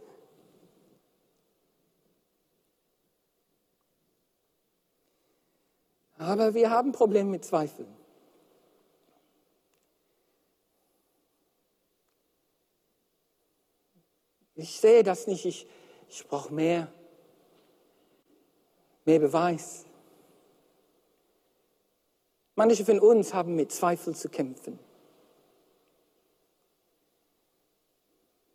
Aber 6.17 6.53
wir 6.53 6.69
haben 6.71 6.91
Probleme 6.91 7.29
mit 7.29 7.45
Zweifeln. 7.45 7.87
Ich 14.55 14.81
sehe 14.81 15.03
das 15.03 15.27
nicht. 15.27 15.45
Ich, 15.45 15.67
ich 16.09 16.27
brauche 16.27 16.53
mehr, 16.53 16.91
mehr 19.05 19.19
Beweis. 19.19 19.85
Manche 22.55 22.83
von 22.83 22.99
uns 22.99 23.33
haben 23.33 23.55
mit 23.55 23.71
Zweifel 23.71 24.15
zu 24.15 24.27
kämpfen. 24.27 24.79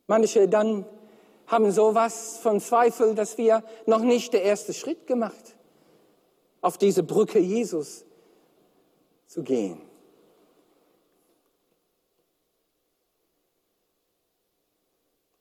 Manche 0.07 0.49
dann 0.49 0.85
haben 1.47 1.71
sowas 1.71 2.39
von 2.39 2.61
Zweifel, 2.61 3.15
dass 3.15 3.39
wir 3.39 3.63
noch 3.87 4.01
nicht 4.01 4.33
den 4.33 4.43
ersten 4.43 4.75
Schritt 4.75 5.07
gemacht, 5.07 5.57
auf 6.61 6.77
diese 6.79 7.03
Brücke 7.03 7.39
Jesus 7.39 8.05
zu 9.27 9.43
gehen. 9.43 9.81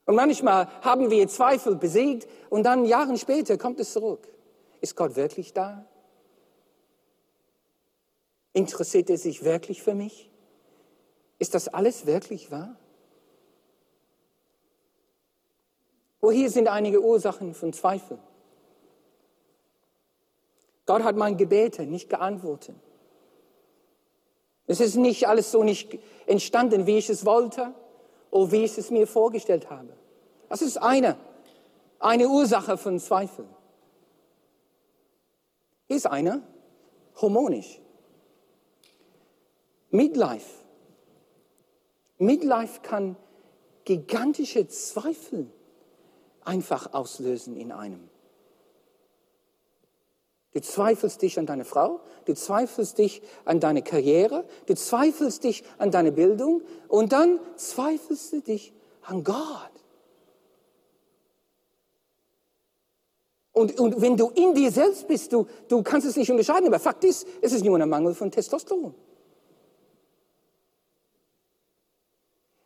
Und 0.06 0.16
manchmal 0.16 0.68
haben 0.82 1.10
wir 1.10 1.28
Zweifel 1.28 1.76
besiegt 1.76 2.28
und 2.50 2.64
dann 2.64 2.86
Jahre 2.86 3.18
später 3.18 3.58
kommt 3.58 3.80
es 3.80 3.94
zurück. 3.94 4.28
Ist 4.82 4.96
Gott 4.96 5.16
wirklich 5.16 5.54
da? 5.54 5.86
Interessiert 8.52 9.10
er 9.10 9.18
sich 9.18 9.44
wirklich 9.44 9.82
für 9.82 9.96
mich? 9.96 10.30
Ist 11.40 11.56
das 11.56 11.68
alles 11.68 12.06
wirklich 12.06 12.52
wahr? 12.52 12.76
Wo 16.20 16.32
hier 16.32 16.50
sind 16.50 16.68
einige 16.68 17.02
Ursachen 17.02 17.54
von 17.54 17.74
Zweifel. 17.74 18.20
Gott 20.86 21.04
hat 21.04 21.16
mein 21.16 21.38
Gebete 21.38 21.86
nicht 21.86 22.10
geantwortet. 22.10 22.76
Es 24.68 24.80
ist 24.80 24.96
nicht 24.96 25.28
alles 25.28 25.52
so 25.52 25.64
nicht 25.64 25.98
entstanden, 26.26 26.88
wie 26.88 26.98
ich 26.98 27.10
es 27.10 27.26
wollte 27.26 27.74
oder 28.34 28.52
wie 28.52 28.64
ich 28.64 28.78
es 28.80 28.90
mir 28.90 29.06
vorgestellt 29.06 29.70
habe. 29.70 29.96
Das 30.50 30.64
ist 30.64 30.78
eine, 30.78 31.18
eine 32.00 32.28
Ursache 32.28 32.78
von 32.78 33.00
Zweifel. 33.00 33.46
Ist 35.88 36.08
eine, 36.08 36.42
hormonisch. 37.22 37.80
Midlife. 39.92 40.50
Midlife 42.18 42.82
kann 42.82 43.16
gigantische 43.86 44.68
Zweifel 44.68 45.52
einfach 46.44 46.92
auslösen 46.94 47.56
in 47.56 47.72
einem. 47.72 48.10
Du 50.54 50.62
zweifelst 50.62 51.22
dich 51.22 51.40
an 51.40 51.48
deine 51.48 51.66
Frau, 51.66 52.00
du 52.26 52.36
zweifelst 52.36 53.00
dich 53.00 53.24
an 53.44 53.60
deine 53.60 53.82
Karriere, 53.82 54.46
du 54.68 54.76
zweifelst 54.76 55.44
dich 55.44 55.64
an 55.80 55.90
deine 55.90 56.12
Bildung 56.12 56.62
und 56.88 57.12
dann 57.12 57.40
zweifelst 57.56 58.34
du 58.34 58.42
dich 58.42 58.72
an 59.02 59.24
Gott. 59.24 59.72
Und, 63.52 63.80
und 63.80 64.02
wenn 64.02 64.16
du 64.16 64.30
in 64.30 64.54
dir 64.54 64.72
selbst 64.72 65.08
bist, 65.08 65.34
du, 65.34 65.48
du 65.68 65.82
kannst 65.84 66.08
es 66.08 66.16
nicht 66.16 66.30
unterscheiden, 66.30 66.68
aber 66.68 66.80
Fakt 66.80 67.04
ist, 67.04 67.28
es 67.42 67.54
ist 67.54 67.66
nur 67.66 67.80
ein 67.80 67.90
Mangel 67.90 68.14
von 68.14 68.30
Testosteron. 68.32 68.94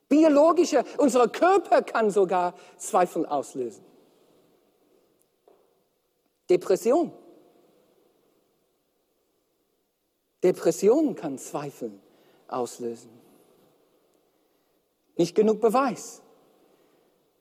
Biologischer, 0.10 0.84
unser 0.97 1.28
Körper 1.28 1.82
kann 1.82 2.10
sogar 2.10 2.54
Zweifel 2.78 3.26
auslösen. 3.26 3.84
Depression. 6.50 7.12
Depression 10.43 11.15
kann 11.15 11.38
Zweifel 11.38 11.91
auslösen. 12.47 13.10
Nicht 15.15 15.36
genug 15.36 15.62
Beweis. 15.62 16.21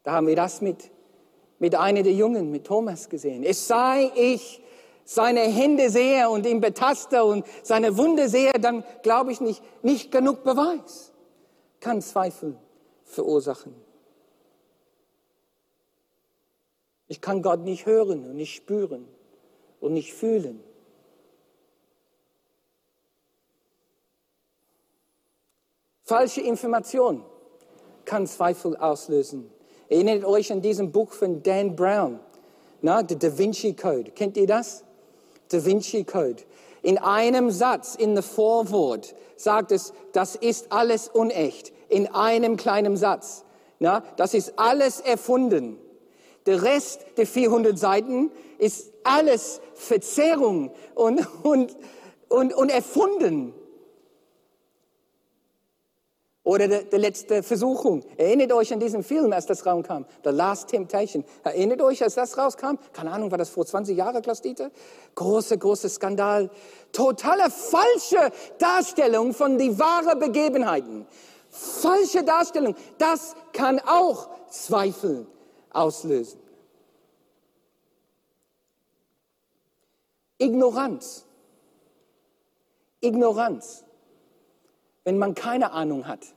Da 0.02 0.12
haben 0.12 0.26
wir 0.26 0.36
das 0.36 0.60
mit, 0.60 0.90
mit 1.58 1.74
einer 1.74 2.02
der 2.02 2.14
Jungen, 2.14 2.50
mit 2.50 2.66
Thomas 2.66 3.08
gesehen. 3.08 3.42
Es 3.42 3.66
sei 3.66 4.10
ich 4.14 4.62
seine 5.04 5.40
Hände 5.40 5.88
sehe 5.90 6.28
und 6.28 6.46
ihn 6.46 6.60
betaste 6.60 7.24
und 7.24 7.46
seine 7.62 7.96
Wunde 7.96 8.28
sehe, 8.28 8.52
dann 8.52 8.84
glaube 9.02 9.30
ich 9.32 9.40
nicht, 9.40 9.62
nicht 9.82 10.10
genug 10.10 10.42
Beweis 10.42 11.12
kann 11.80 12.02
Zweifel 12.02 12.56
verursachen. 13.04 13.74
Ich 17.06 17.20
kann 17.20 17.42
Gott 17.42 17.60
nicht 17.60 17.86
hören 17.86 18.24
und 18.24 18.34
nicht 18.34 18.56
spüren 18.56 19.06
und 19.80 19.92
nicht 19.92 20.12
fühlen. 20.12 20.60
Falsche 26.08 26.40
Information 26.40 27.24
kann 28.04 28.28
Zweifel 28.28 28.76
auslösen. 28.76 29.50
Erinnert 29.88 30.24
euch 30.24 30.52
an 30.52 30.62
diesem 30.62 30.92
Buch 30.92 31.10
von 31.10 31.42
Dan 31.42 31.74
Brown, 31.74 32.20
na, 32.80 33.02
der 33.02 33.16
Da 33.16 33.36
Vinci 33.36 33.72
Code. 33.72 34.12
Kennt 34.12 34.36
ihr 34.36 34.46
das? 34.46 34.84
Da 35.48 35.64
Vinci 35.64 36.04
Code. 36.04 36.44
In 36.82 36.96
einem 36.98 37.50
Satz, 37.50 37.96
in 37.96 38.14
der 38.14 38.22
Vorwort, 38.22 39.16
sagt 39.34 39.72
es, 39.72 39.92
das 40.12 40.36
ist 40.36 40.70
alles 40.70 41.08
unecht. 41.08 41.72
In 41.88 42.06
einem 42.06 42.56
kleinen 42.56 42.96
Satz. 42.96 43.44
Na, 43.80 44.04
das 44.16 44.32
ist 44.34 44.60
alles 44.60 45.00
erfunden. 45.00 45.76
Der 46.46 46.62
Rest 46.62 47.00
der 47.16 47.26
400 47.26 47.76
Seiten 47.76 48.30
ist 48.58 48.92
alles 49.02 49.60
Verzerrung 49.74 50.70
und, 50.94 51.26
und, 51.42 51.76
und, 52.28 52.54
und 52.54 52.70
erfunden. 52.70 53.54
Oder 56.46 56.68
die, 56.68 56.88
die, 56.88 56.96
letzte 56.96 57.42
Versuchung. 57.42 58.04
Erinnert 58.16 58.52
euch 58.52 58.72
an 58.72 58.78
diesen 58.78 59.02
Film, 59.02 59.32
als 59.32 59.46
das 59.46 59.66
rauskam. 59.66 60.04
The 60.22 60.30
Last 60.30 60.68
Temptation. 60.68 61.24
Erinnert 61.42 61.82
euch, 61.82 62.00
als 62.04 62.14
das 62.14 62.38
rauskam? 62.38 62.78
Keine 62.92 63.10
Ahnung, 63.10 63.32
war 63.32 63.38
das 63.38 63.48
vor 63.48 63.66
20 63.66 63.96
Jahren, 63.98 64.22
Klaus 64.22 64.42
Dieter? 64.42 64.70
Große, 65.16 65.58
große 65.58 65.88
Skandal. 65.88 66.48
Totale 66.92 67.50
falsche 67.50 68.30
Darstellung 68.60 69.34
von 69.34 69.58
die 69.58 69.76
wahren 69.76 70.20
Begebenheiten. 70.20 71.04
Falsche 71.50 72.22
Darstellung. 72.22 72.76
Das 72.96 73.34
kann 73.52 73.80
auch 73.80 74.28
Zweifel 74.48 75.26
auslösen. 75.70 76.38
Ignoranz. 80.38 81.24
Ignoranz. 83.00 83.82
Wenn 85.02 85.18
man 85.18 85.34
keine 85.34 85.72
Ahnung 85.72 86.06
hat 86.06 86.35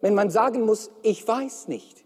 wenn 0.00 0.14
man 0.14 0.30
sagen 0.30 0.62
muss, 0.62 0.90
ich 1.02 1.26
weiß 1.26 1.68
nicht. 1.68 2.04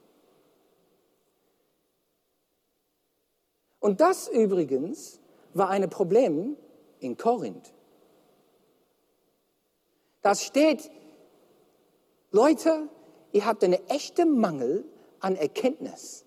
Und 3.81 4.00
das 4.00 4.28
übrigens 4.28 5.20
war 5.55 5.68
ein 5.70 5.88
Problem 5.90 6.57
in 7.00 7.16
Korinth. 7.16 7.74
Das 10.22 10.44
steht 10.44 10.90
Leute, 12.31 12.88
ihr 13.33 13.44
habt 13.44 13.64
einen 13.64 13.87
echten 13.88 14.38
Mangel 14.38 14.85
an 15.20 15.37
Erkenntnis. 15.37 16.24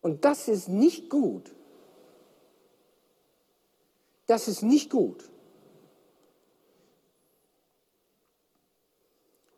Und 0.00 0.24
das 0.24 0.48
ist 0.48 0.68
nicht 0.68 1.10
gut. 1.10 1.54
Das 4.26 4.48
ist 4.48 4.62
nicht 4.62 4.90
gut. 4.90 5.30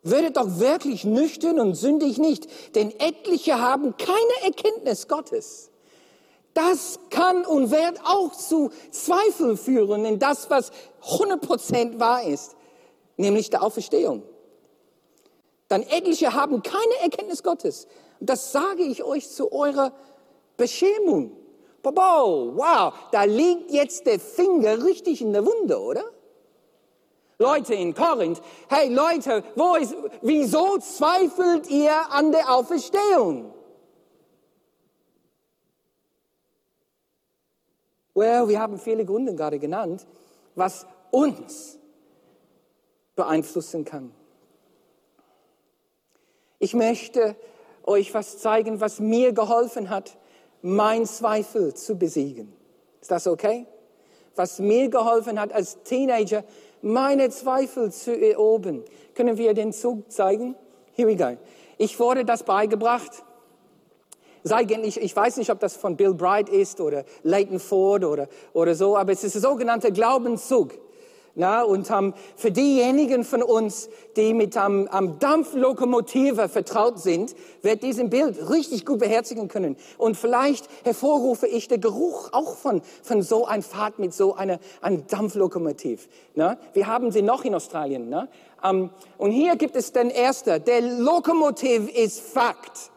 Werdet 0.03 0.37
doch 0.37 0.59
wirklich 0.59 1.03
nüchtern 1.05 1.59
und 1.59 1.75
sündig 1.75 2.17
nicht, 2.17 2.47
denn 2.75 2.91
etliche 2.99 3.61
haben 3.61 3.95
keine 3.97 4.45
Erkenntnis 4.45 5.07
Gottes. 5.07 5.69
Das 6.53 6.99
kann 7.09 7.45
und 7.45 7.71
wird 7.71 7.99
auch 8.03 8.31
zu 8.31 8.71
Zweifeln 8.89 9.57
führen 9.57 10.05
in 10.05 10.19
das, 10.19 10.49
was 10.49 10.71
100% 11.03 11.99
wahr 11.99 12.23
ist, 12.23 12.55
nämlich 13.15 13.49
der 13.49 13.63
Auferstehung. 13.63 14.23
Dann 15.67 15.83
etliche 15.83 16.33
haben 16.33 16.63
keine 16.63 16.95
Erkenntnis 17.01 17.43
Gottes. 17.43 17.87
Und 18.19 18.29
das 18.29 18.51
sage 18.51 18.83
ich 18.83 19.03
euch 19.03 19.29
zu 19.29 19.51
eurer 19.53 19.93
Beschämung. 20.57 21.37
Wow, 21.83 22.93
da 23.11 23.23
liegt 23.23 23.71
jetzt 23.71 24.05
der 24.05 24.19
Finger 24.19 24.83
richtig 24.83 25.21
in 25.21 25.31
der 25.31 25.45
Wunde, 25.45 25.79
oder? 25.79 26.03
Leute 27.41 27.73
in 27.73 27.93
Korinth, 27.93 28.41
hey 28.69 28.87
Leute, 28.93 29.43
wo 29.55 29.75
ist, 29.75 29.95
wieso 30.21 30.77
zweifelt 30.77 31.69
ihr 31.69 31.91
an 32.11 32.31
der 32.31 32.49
Auferstehung? 32.51 33.51
Well, 38.13 38.47
wir 38.47 38.59
haben 38.59 38.77
viele 38.77 39.05
Gründe 39.05 39.33
gerade 39.35 39.57
genannt, 39.57 40.05
was 40.55 40.85
uns 41.09 41.79
beeinflussen 43.15 43.85
kann. 43.85 44.13
Ich 46.59 46.75
möchte 46.75 47.35
euch 47.83 48.13
was 48.13 48.37
zeigen, 48.37 48.79
was 48.79 48.99
mir 48.99 49.33
geholfen 49.33 49.89
hat, 49.89 50.15
mein 50.61 51.07
Zweifel 51.07 51.73
zu 51.73 51.97
besiegen. 51.97 52.53
Ist 53.01 53.09
das 53.09 53.25
okay? 53.25 53.65
Was 54.35 54.59
mir 54.59 54.89
geholfen 54.89 55.39
hat 55.39 55.51
als 55.53 55.81
Teenager, 55.83 56.43
meine 56.81 57.29
Zweifel 57.29 57.91
zu 57.91 58.19
erobern. 58.19 58.83
Können 59.15 59.37
wir 59.37 59.53
den 59.53 59.73
Zug 59.73 60.11
zeigen? 60.11 60.55
Here 60.93 61.07
we 61.07 61.15
go. 61.15 61.37
Ich 61.77 61.99
wurde 61.99 62.25
das 62.25 62.43
beigebracht. 62.43 63.23
Ich, 64.43 64.99
ich 64.99 65.15
weiß 65.15 65.37
nicht, 65.37 65.51
ob 65.51 65.59
das 65.59 65.75
von 65.75 65.95
Bill 65.95 66.13
Bright 66.13 66.49
ist 66.49 66.81
oder 66.81 67.05
Leighton 67.23 67.59
Ford 67.59 68.03
oder, 68.03 68.27
oder 68.53 68.73
so, 68.73 68.97
aber 68.97 69.11
es 69.11 69.23
ist 69.23 69.35
der 69.35 69.41
sogenannte 69.41 69.91
Glaubenszug. 69.91 70.71
Na, 71.33 71.63
und 71.63 71.89
um, 71.89 72.13
für 72.35 72.51
diejenigen 72.51 73.23
von 73.23 73.41
uns, 73.41 73.89
die 74.17 74.33
mit 74.33 74.57
um, 74.57 74.87
um 74.87 75.17
Dampflokomotive 75.19 76.49
vertraut 76.49 76.99
sind, 76.99 77.35
wird 77.61 77.83
diesen 77.83 78.09
Bild 78.09 78.49
richtig 78.49 78.85
gut 78.85 78.99
beherzigen 78.99 79.47
können. 79.47 79.77
Und 79.97 80.17
vielleicht 80.17 80.67
hervorrufe 80.83 81.47
ich 81.47 81.69
den 81.69 81.79
Geruch 81.79 82.33
auch 82.33 82.57
von, 82.57 82.81
von 83.01 83.21
so 83.21 83.45
einer 83.45 83.63
Fahrt 83.63 83.97
mit 83.97 84.13
so 84.13 84.35
einer, 84.35 84.59
einer 84.81 84.97
Dampflokomotiv. 84.97 86.09
Na? 86.35 86.57
Wir 86.73 86.87
haben 86.87 87.11
sie 87.11 87.21
noch 87.21 87.45
in 87.45 87.55
Australien. 87.55 88.09
Na? 88.09 88.27
Um, 88.61 88.89
und 89.17 89.31
hier 89.31 89.55
gibt 89.55 89.75
es 89.75 89.93
den 89.93 90.11
ersten. 90.11 90.63
Der 90.65 90.81
Lokomotiv 90.81 91.89
ist 91.95 92.19
Fakt. 92.19 92.90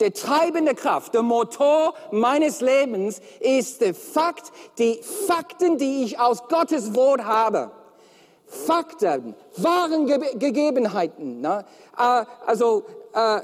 Der 0.00 0.12
treibende 0.12 0.74
Kraft, 0.74 1.14
der 1.14 1.22
Motor 1.22 1.94
meines 2.12 2.60
Lebens 2.60 3.20
ist 3.40 3.80
der 3.80 3.94
Fakt, 3.94 4.52
die 4.78 5.00
Fakten, 5.26 5.76
die 5.76 6.04
ich 6.04 6.20
aus 6.20 6.46
Gottes 6.48 6.94
Wort 6.94 7.24
habe. 7.24 7.72
Fakten, 8.46 9.34
wahren 9.56 10.06
Ge 10.06 10.36
Gegebenheiten. 10.36 11.40
Ne? 11.40 11.64
Äh, 11.98 12.24
also 12.46 12.84
äh, 13.12 13.40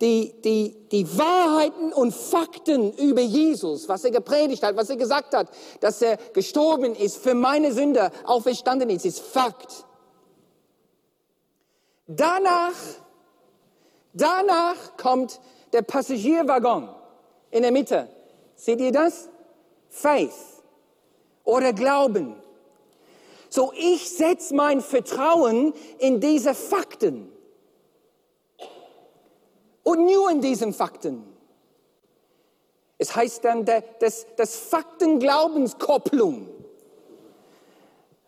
die, 0.00 0.32
die, 0.42 0.76
die 0.92 1.18
Wahrheiten 1.18 1.92
und 1.92 2.14
Fakten 2.14 2.92
über 2.92 3.20
Jesus, 3.20 3.88
was 3.88 4.04
er 4.04 4.12
gepredigt 4.12 4.62
hat, 4.62 4.76
was 4.76 4.90
er 4.90 4.96
gesagt 4.96 5.34
hat, 5.34 5.48
dass 5.80 6.00
er 6.00 6.16
gestorben 6.32 6.94
ist 6.94 7.18
für 7.18 7.34
meine 7.34 7.72
Sünde, 7.72 8.10
auferstanden 8.24 8.90
ist, 8.90 9.04
ist 9.04 9.20
Fakt. 9.20 9.84
Danach, 12.06 12.74
danach 14.12 14.96
kommt 14.96 15.40
der 15.72 15.82
Passagierwaggon 15.82 16.88
in 17.50 17.62
der 17.62 17.72
Mitte. 17.72 18.08
Seht 18.54 18.80
ihr 18.80 18.92
das? 18.92 19.28
Faith 19.88 20.32
oder 21.44 21.72
Glauben. 21.72 22.34
So, 23.48 23.72
ich 23.74 24.10
setze 24.10 24.54
mein 24.54 24.80
Vertrauen 24.80 25.72
in 25.98 26.20
diese 26.20 26.54
Fakten. 26.54 27.32
Und 29.82 30.04
nur 30.04 30.30
in 30.30 30.42
diesen 30.42 30.74
Fakten. 30.74 31.24
Es 32.98 33.16
heißt 33.16 33.44
dann 33.44 33.64
das, 33.64 34.26
das 34.36 34.56
Fakten-Glaubenskopplung. 34.56 36.48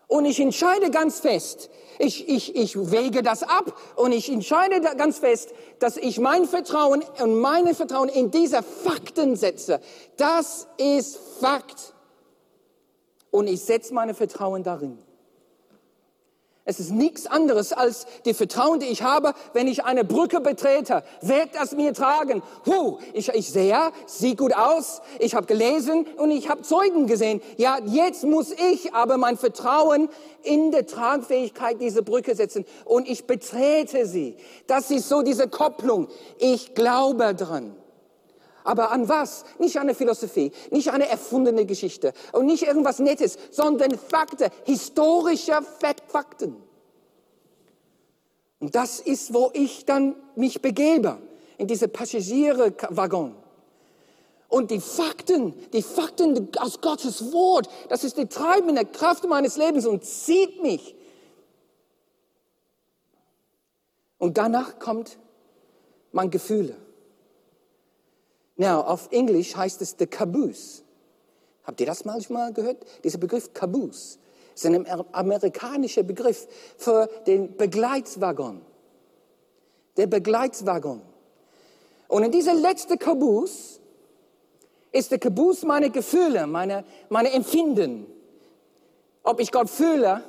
Und 0.06 0.24
ich 0.24 0.40
entscheide 0.40 0.90
ganz 0.90 1.20
fest, 1.20 1.70
ich, 2.00 2.28
ich, 2.28 2.56
ich 2.56 2.90
wege 2.90 3.22
das 3.22 3.42
ab 3.42 3.74
und 3.96 4.12
ich 4.12 4.30
entscheide 4.30 4.80
ganz 4.96 5.18
fest, 5.18 5.50
dass 5.78 5.96
ich 5.96 6.18
mein 6.18 6.46
Vertrauen 6.46 7.04
und 7.22 7.40
meine 7.40 7.74
Vertrauen 7.74 8.08
in 8.08 8.30
diese 8.30 8.62
Fakten 8.62 9.36
setze. 9.36 9.80
Das 10.16 10.66
ist 10.78 11.18
Fakt. 11.40 11.94
Und 13.30 13.46
ich 13.48 13.60
setze 13.60 13.92
meine 13.94 14.14
Vertrauen 14.14 14.62
darin. 14.62 14.98
Es 16.66 16.78
ist 16.78 16.92
nichts 16.92 17.26
anderes 17.26 17.72
als 17.72 18.06
die 18.26 18.34
Vertrauen, 18.34 18.80
die 18.80 18.86
ich 18.86 19.02
habe, 19.02 19.32
wenn 19.54 19.66
ich 19.66 19.84
eine 19.84 20.04
Brücke 20.04 20.40
betrete. 20.40 21.02
Wird 21.22 21.54
das 21.54 21.72
mir 21.72 21.94
tragen? 21.94 22.42
Huh, 22.66 22.98
ich, 23.14 23.28
ich 23.30 23.50
sehe, 23.50 23.90
sieht 24.06 24.38
gut 24.38 24.54
aus, 24.54 25.00
ich 25.18 25.34
habe 25.34 25.46
gelesen 25.46 26.06
und 26.18 26.30
ich 26.30 26.50
habe 26.50 26.62
Zeugen 26.62 27.06
gesehen. 27.06 27.40
Ja, 27.56 27.78
jetzt 27.86 28.24
muss 28.24 28.52
ich 28.52 28.94
aber 28.94 29.16
mein 29.16 29.38
Vertrauen 29.38 30.10
in 30.42 30.70
der 30.70 30.86
Tragfähigkeit 30.86 31.80
dieser 31.80 32.02
Brücke 32.02 32.34
setzen 32.34 32.66
und 32.84 33.08
ich 33.08 33.26
betrete 33.26 34.06
sie. 34.06 34.36
Das 34.66 34.90
ist 34.90 35.08
so 35.08 35.22
diese 35.22 35.48
Kopplung. 35.48 36.08
Ich 36.38 36.74
glaube 36.74 37.34
dran. 37.34 37.74
Aber 38.64 38.90
an 38.92 39.08
was? 39.08 39.44
Nicht 39.58 39.76
an 39.76 39.82
eine 39.82 39.94
Philosophie, 39.94 40.52
nicht 40.70 40.88
an 40.88 40.96
eine 40.96 41.08
erfundene 41.08 41.64
Geschichte 41.64 42.12
und 42.32 42.46
nicht 42.46 42.64
irgendwas 42.64 42.98
Nettes, 42.98 43.38
sondern 43.50 43.96
Fakten, 43.98 44.50
historische 44.64 45.58
Fakten. 46.08 46.56
Und 48.58 48.74
das 48.74 49.00
ist, 49.00 49.32
wo 49.32 49.50
ich 49.54 49.86
dann 49.86 50.14
mich 50.36 50.60
begebe, 50.60 51.18
in 51.56 51.66
diese 51.66 51.88
Passagierwaggon. 51.88 53.34
Und 54.48 54.70
die 54.70 54.80
Fakten, 54.80 55.54
die 55.72 55.82
Fakten 55.82 56.48
aus 56.58 56.80
Gottes 56.80 57.32
Wort, 57.32 57.68
das 57.88 58.04
ist 58.04 58.18
die 58.18 58.26
treibende 58.26 58.84
Kraft 58.84 59.24
meines 59.24 59.56
Lebens 59.56 59.86
und 59.86 60.04
zieht 60.04 60.62
mich. 60.62 60.96
Und 64.18 64.36
danach 64.36 64.78
kommt 64.78 65.18
mein 66.12 66.30
Gefühle. 66.30 66.76
Now, 68.60 68.82
auf 68.82 69.08
Englisch 69.10 69.56
heißt 69.56 69.80
es 69.80 69.96
the 69.98 70.06
caboose. 70.06 70.82
Habt 71.64 71.80
ihr 71.80 71.86
das 71.86 72.04
manchmal 72.04 72.52
gehört? 72.52 72.84
Dieser 73.02 73.16
Begriff 73.16 73.54
caboose 73.54 74.18
ist 74.54 74.66
ein 74.66 74.86
amerikanischer 75.12 76.02
Begriff 76.02 76.46
für 76.76 77.08
den 77.26 77.56
Begleitswaggon. 77.56 78.60
Der 79.96 80.06
Begleitswaggon. 80.08 81.00
Und 82.08 82.22
in 82.22 82.32
dieser 82.32 82.52
letzten 82.52 82.98
Caboose 82.98 83.80
ist 84.92 85.10
der 85.10 85.18
Caboose 85.18 85.64
meine 85.64 85.88
Gefühle, 85.88 86.46
meine, 86.46 86.84
meine 87.08 87.32
Empfinden. 87.32 88.04
Ob 89.22 89.40
ich 89.40 89.50
Gott 89.50 89.70
fühle, 89.70 90.22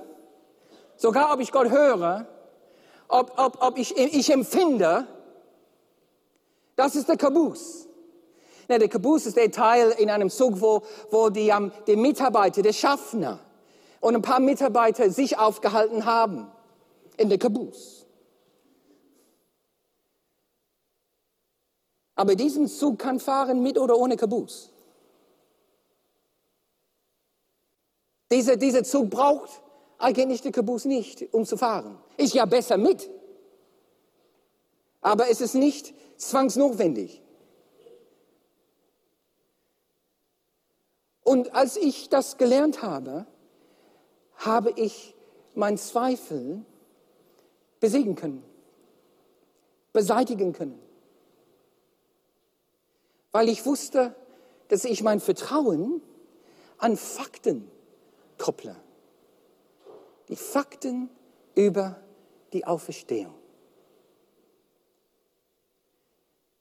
sogar 0.95 1.33
ob 1.33 1.41
ich 1.41 1.51
Gott 1.51 1.69
höre, 1.69 2.25
ob, 3.09 3.37
ob, 3.37 3.61
ob 3.61 3.77
ich, 3.77 3.97
ich 3.97 4.31
empfinde, 4.31 5.05
das 6.77 6.95
ist 6.95 7.09
der 7.09 7.17
Caboose. 7.17 7.90
Na, 8.71 8.77
der 8.77 8.87
Caboose 8.87 9.27
ist 9.27 9.35
der 9.35 9.51
Teil 9.51 9.91
in 9.97 10.09
einem 10.09 10.29
Zug, 10.29 10.61
wo, 10.61 10.81
wo 11.09 11.29
die, 11.29 11.51
um, 11.51 11.73
die 11.87 11.97
Mitarbeiter, 11.97 12.61
der 12.61 12.71
Schaffner 12.71 13.37
und 13.99 14.15
ein 14.15 14.21
paar 14.21 14.39
Mitarbeiter 14.39 15.09
sich 15.09 15.37
aufgehalten 15.37 16.05
haben 16.05 16.49
in 17.17 17.27
der 17.27 17.37
Caboose. 17.37 18.05
Aber 22.15 22.35
diesen 22.35 22.69
Zug 22.69 22.97
kann 22.97 23.19
fahren 23.19 23.61
mit 23.61 23.77
oder 23.77 23.97
ohne 23.97 24.15
Caboose. 24.15 24.69
Dieser, 28.31 28.55
dieser 28.55 28.85
Zug 28.85 29.09
braucht 29.09 29.49
eigentlich 29.97 30.43
den 30.43 30.53
Caboose 30.53 30.87
nicht, 30.87 31.33
um 31.33 31.45
zu 31.45 31.57
fahren. 31.57 31.97
Ist 32.15 32.33
ja 32.33 32.45
besser 32.45 32.77
mit. 32.77 33.09
Aber 35.01 35.29
es 35.29 35.41
ist 35.41 35.55
nicht 35.55 35.93
zwangsnotwendig. 36.15 37.21
Und 41.31 41.55
als 41.55 41.77
ich 41.77 42.09
das 42.09 42.37
gelernt 42.37 42.81
habe, 42.81 43.25
habe 44.35 44.73
ich 44.75 45.15
mein 45.55 45.77
Zweifel 45.77 46.65
besiegen 47.79 48.15
können, 48.15 48.43
beseitigen 49.93 50.51
können. 50.51 50.77
Weil 53.31 53.47
ich 53.47 53.65
wusste, 53.65 54.13
dass 54.67 54.83
ich 54.83 55.03
mein 55.03 55.21
Vertrauen 55.21 56.01
an 56.77 56.97
Fakten 56.97 57.71
kopple. 58.37 58.75
Die 60.27 60.35
Fakten 60.35 61.09
über 61.55 61.95
die 62.51 62.65
Auferstehung. 62.65 63.35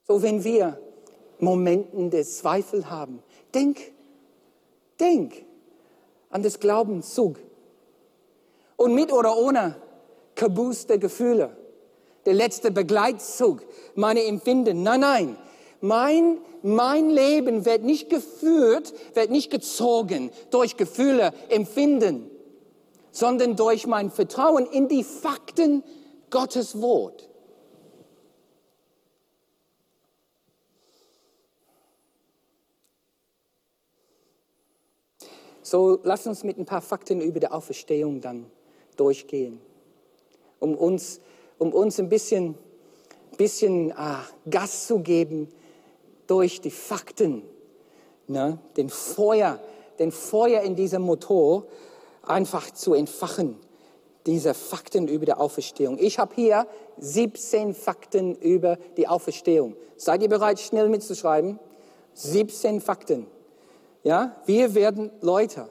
So, 0.06 0.22
wenn 0.22 0.44
wir 0.44 0.80
Momenten 1.40 2.10
des 2.10 2.38
Zweifels 2.38 2.88
haben, 2.88 3.20
denk, 3.52 3.80
denk 5.00 5.44
an 6.28 6.42
das 6.42 6.60
Glaubenszug. 6.60 7.38
Und 8.76 8.94
mit 8.94 9.12
oder 9.12 9.36
ohne 9.36 9.76
Kabus 10.34 10.86
der 10.86 10.98
Gefühle, 10.98 11.56
der 12.26 12.34
letzte 12.34 12.70
Begleitzug, 12.70 13.62
meine 13.94 14.24
Empfinden. 14.24 14.82
Nein, 14.82 15.00
nein, 15.00 15.36
mein, 15.80 16.38
mein 16.62 17.10
Leben 17.10 17.64
wird 17.64 17.82
nicht 17.82 18.10
geführt, 18.10 18.92
wird 19.14 19.30
nicht 19.30 19.50
gezogen 19.50 20.30
durch 20.50 20.76
Gefühle, 20.76 21.32
Empfinden, 21.48 22.30
sondern 23.10 23.56
durch 23.56 23.86
mein 23.86 24.10
Vertrauen 24.10 24.66
in 24.66 24.88
die 24.88 25.04
Fakten 25.04 25.82
Gottes 26.30 26.80
Wort. 26.80 27.29
So, 35.70 36.00
lass 36.02 36.26
uns 36.26 36.42
mit 36.42 36.58
ein 36.58 36.64
paar 36.64 36.80
Fakten 36.80 37.20
über 37.20 37.38
die 37.38 37.46
Auferstehung 37.46 38.20
dann 38.20 38.46
durchgehen, 38.96 39.60
um 40.58 40.74
uns, 40.74 41.20
um 41.58 41.72
uns 41.72 42.00
ein 42.00 42.08
bisschen, 42.08 42.56
bisschen 43.36 43.92
ah, 43.96 44.24
Gas 44.50 44.88
zu 44.88 44.98
geben 44.98 45.48
durch 46.26 46.60
die 46.60 46.72
Fakten, 46.72 47.44
ne? 48.26 48.58
den 48.76 48.88
Feuer, 48.88 49.60
den 50.00 50.10
Feuer 50.10 50.62
in 50.62 50.74
diesem 50.74 51.02
Motor 51.02 51.66
einfach 52.24 52.72
zu 52.72 52.94
entfachen, 52.94 53.56
diese 54.26 54.54
Fakten 54.54 55.06
über 55.06 55.24
die 55.24 55.34
Auferstehung. 55.34 55.98
Ich 56.00 56.18
habe 56.18 56.34
hier 56.34 56.66
17 56.98 57.74
Fakten 57.74 58.34
über 58.34 58.76
die 58.96 59.06
Auferstehung. 59.06 59.76
Seid 59.96 60.20
ihr 60.22 60.28
bereit, 60.28 60.58
schnell 60.58 60.88
mitzuschreiben? 60.88 61.60
17 62.14 62.80
Fakten. 62.80 63.28
Ja, 64.02 64.36
wir 64.46 64.74
werden 64.74 65.10
Leute. 65.20 65.68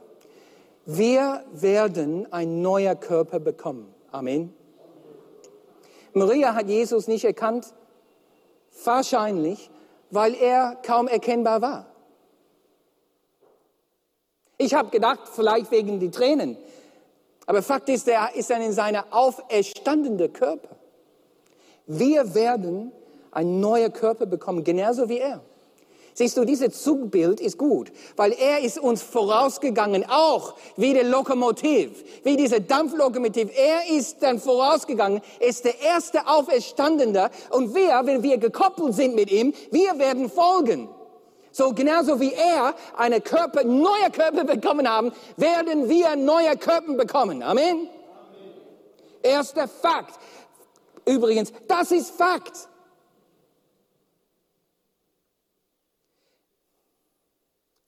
Wir 0.85 1.43
werden 1.51 2.31
ein 2.31 2.61
neuer 2.61 2.95
Körper 2.95 3.39
bekommen. 3.39 3.93
Amen. 4.11 4.53
Maria 6.13 6.55
hat 6.55 6.67
Jesus 6.67 7.07
nicht 7.07 7.25
erkannt, 7.25 7.73
wahrscheinlich, 8.83 9.69
weil 10.11 10.33
er 10.35 10.77
kaum 10.83 11.07
erkennbar 11.07 11.61
war. 11.61 11.85
Ich 14.57 14.73
habe 14.73 14.89
gedacht, 14.89 15.21
vielleicht 15.31 15.71
wegen 15.71 15.99
die 15.99 16.11
Tränen. 16.11 16.57
Aber 17.45 17.63
Fakt 17.63 17.89
ist, 17.89 18.07
er 18.07 18.35
ist 18.35 18.49
dann 18.49 18.61
in 18.61 18.73
seiner 18.73 19.05
auferstandene 19.11 20.29
Körper. 20.29 20.75
Wir 21.87 22.35
werden 22.35 22.91
ein 23.31 23.59
neuer 23.59 23.89
Körper 23.89 24.25
bekommen, 24.25 24.63
genauso 24.63 25.09
wie 25.09 25.19
er. 25.19 25.41
Siehst 26.19 26.35
du, 26.35 26.43
dieses 26.43 26.83
Zugbild 26.83 27.39
ist 27.39 27.57
gut, 27.57 27.93
weil 28.17 28.33
er 28.33 28.59
ist 28.59 28.77
uns 28.77 29.01
vorausgegangen, 29.01 30.03
auch 30.09 30.55
wie 30.75 30.93
der 30.93 31.05
Lokomotiv, 31.05 32.03
wie 32.25 32.35
diese 32.35 32.59
Dampflokomotiv. 32.59 33.49
Er 33.57 33.89
ist 33.97 34.21
dann 34.21 34.37
vorausgegangen, 34.37 35.21
ist 35.39 35.63
der 35.63 35.79
erste 35.79 36.27
Auferstandene 36.27 37.29
und 37.51 37.73
wir, 37.73 38.01
wenn 38.03 38.21
wir 38.21 38.37
gekoppelt 38.37 38.95
sind 38.95 39.15
mit 39.15 39.31
ihm, 39.31 39.53
wir 39.71 39.97
werden 39.97 40.29
folgen. 40.29 40.89
So 41.53 41.71
genauso 41.73 42.19
wie 42.19 42.33
er 42.33 42.75
eine 42.97 43.21
Körper, 43.21 43.63
neue 43.63 44.11
Körper 44.11 44.43
bekommen 44.43 44.89
haben, 44.89 45.13
werden 45.37 45.87
wir 45.87 46.17
neue 46.17 46.57
Körper 46.57 46.95
bekommen. 46.95 47.41
Amen. 47.41 47.63
Amen. 47.63 47.87
Erster 49.23 49.69
Fakt. 49.69 50.19
Übrigens, 51.05 51.53
das 51.69 51.93
ist 51.93 52.09
Fakt. 52.09 52.67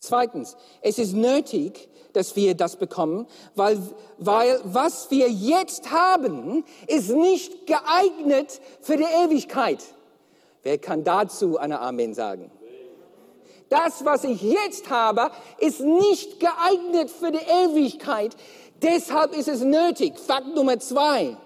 Zweitens, 0.04 0.58
es 0.82 0.98
ist 0.98 1.14
nötig, 1.14 1.88
dass 2.14 2.36
wir 2.36 2.56
das 2.56 2.76
bekommen, 2.76 3.28
weil, 3.54 3.80
weil 4.18 4.60
was 4.64 5.12
wir 5.12 5.30
jetzt 5.30 5.92
haben, 5.92 6.66
ist 6.88 7.12
nicht 7.12 7.68
geeignet 7.68 8.60
für 8.82 8.98
die 8.98 9.04
Ewigkeit. 9.04 9.80
Wer 10.64 10.80
kann 10.80 11.04
dazu 11.04 11.60
eine 11.60 11.80
Amen 11.80 12.16
sagen? 12.16 12.50
Das, 13.70 14.04
was 14.04 14.24
ich 14.24 14.42
jetzt 14.42 14.90
habe, 14.90 15.30
ist 15.60 15.82
nicht 15.82 16.40
geeignet 16.40 17.12
für 17.12 17.32
die 17.32 17.38
Ewigkeit. 17.38 18.36
Deshalb 18.82 19.38
ist 19.38 19.48
es 19.48 19.62
nötig. 19.62 20.18
Fakt 20.18 20.48
Nummer 20.56 20.80
zwei. 20.80 21.38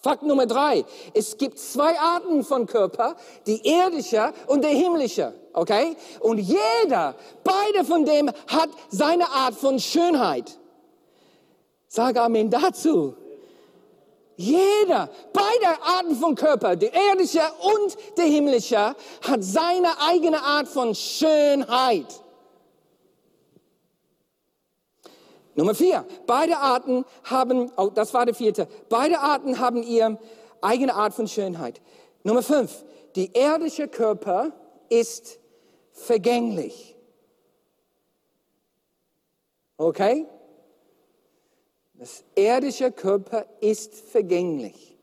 Fakt 0.00 0.22
Nummer 0.22 0.46
drei. 0.46 0.84
Es 1.12 1.36
gibt 1.36 1.58
zwei 1.58 1.98
Arten 1.98 2.44
von 2.44 2.66
Körper, 2.66 3.16
die 3.46 3.60
irdische 3.68 4.32
und 4.46 4.62
der 4.62 4.70
himmlische. 4.70 5.34
Okay? 5.52 5.96
Und 6.20 6.38
jeder, 6.38 7.16
beide 7.42 7.84
von 7.84 8.04
dem 8.04 8.30
hat 8.46 8.70
seine 8.90 9.28
Art 9.28 9.54
von 9.54 9.78
Schönheit. 9.80 10.58
Sage 11.88 12.20
Amen 12.20 12.48
dazu. 12.48 13.14
Jeder, 14.36 15.10
beide 15.32 15.82
Arten 15.82 16.14
von 16.14 16.36
Körper, 16.36 16.76
der 16.76 16.92
irdische 17.10 17.40
und 17.40 17.96
der 18.16 18.26
himmlische, 18.26 18.94
hat 19.22 19.42
seine 19.42 20.00
eigene 20.00 20.40
Art 20.40 20.68
von 20.68 20.94
Schönheit. 20.94 22.06
Nummer 25.58 25.74
vier, 25.74 26.06
beide 26.24 26.56
Arten 26.58 27.04
haben, 27.24 27.72
oh, 27.76 27.88
das 27.88 28.14
war 28.14 28.24
der 28.24 28.34
vierte, 28.36 28.68
beide 28.88 29.18
Arten 29.18 29.58
haben 29.58 29.82
ihre 29.82 30.16
eigene 30.60 30.94
Art 30.94 31.14
von 31.14 31.26
Schönheit. 31.26 31.80
Nummer 32.22 32.44
fünf, 32.44 32.84
die 33.16 33.36
irdische 33.36 33.88
Körper 33.88 34.52
ist 34.88 35.40
vergänglich. 35.90 36.94
Okay? 39.78 40.28
Das 41.94 42.22
irdische 42.36 42.92
Körper 42.92 43.44
ist 43.60 43.96
vergänglich. 43.96 44.96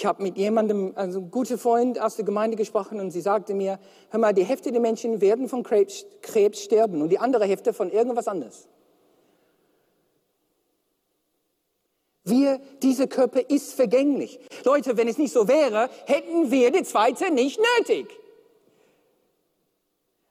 Ich 0.00 0.06
habe 0.06 0.22
mit 0.22 0.38
jemandem, 0.38 0.92
also 0.94 1.18
einem 1.18 1.30
guten 1.30 1.58
Freund 1.58 2.00
aus 2.00 2.16
der 2.16 2.24
Gemeinde 2.24 2.56
gesprochen 2.56 3.00
und 3.00 3.10
sie 3.10 3.20
sagte 3.20 3.52
mir, 3.52 3.78
hör 4.08 4.18
mal, 4.18 4.32
die 4.32 4.44
Hälfte 4.44 4.72
der 4.72 4.80
Menschen 4.80 5.20
werden 5.20 5.46
von 5.46 5.62
Krebs, 5.62 6.06
Krebs 6.22 6.62
sterben 6.62 7.02
und 7.02 7.10
die 7.10 7.18
andere 7.18 7.44
Hälfte 7.44 7.74
von 7.74 7.90
irgendwas 7.90 8.26
anderes. 8.26 8.66
Wir, 12.24 12.62
dieser 12.82 13.08
Körper 13.08 13.50
ist 13.50 13.74
vergänglich. 13.74 14.40
Leute, 14.64 14.96
wenn 14.96 15.06
es 15.06 15.18
nicht 15.18 15.34
so 15.34 15.48
wäre, 15.48 15.90
hätten 16.06 16.50
wir 16.50 16.70
die 16.70 16.84
zweite 16.84 17.30
nicht 17.30 17.60
nötig. 17.76 18.06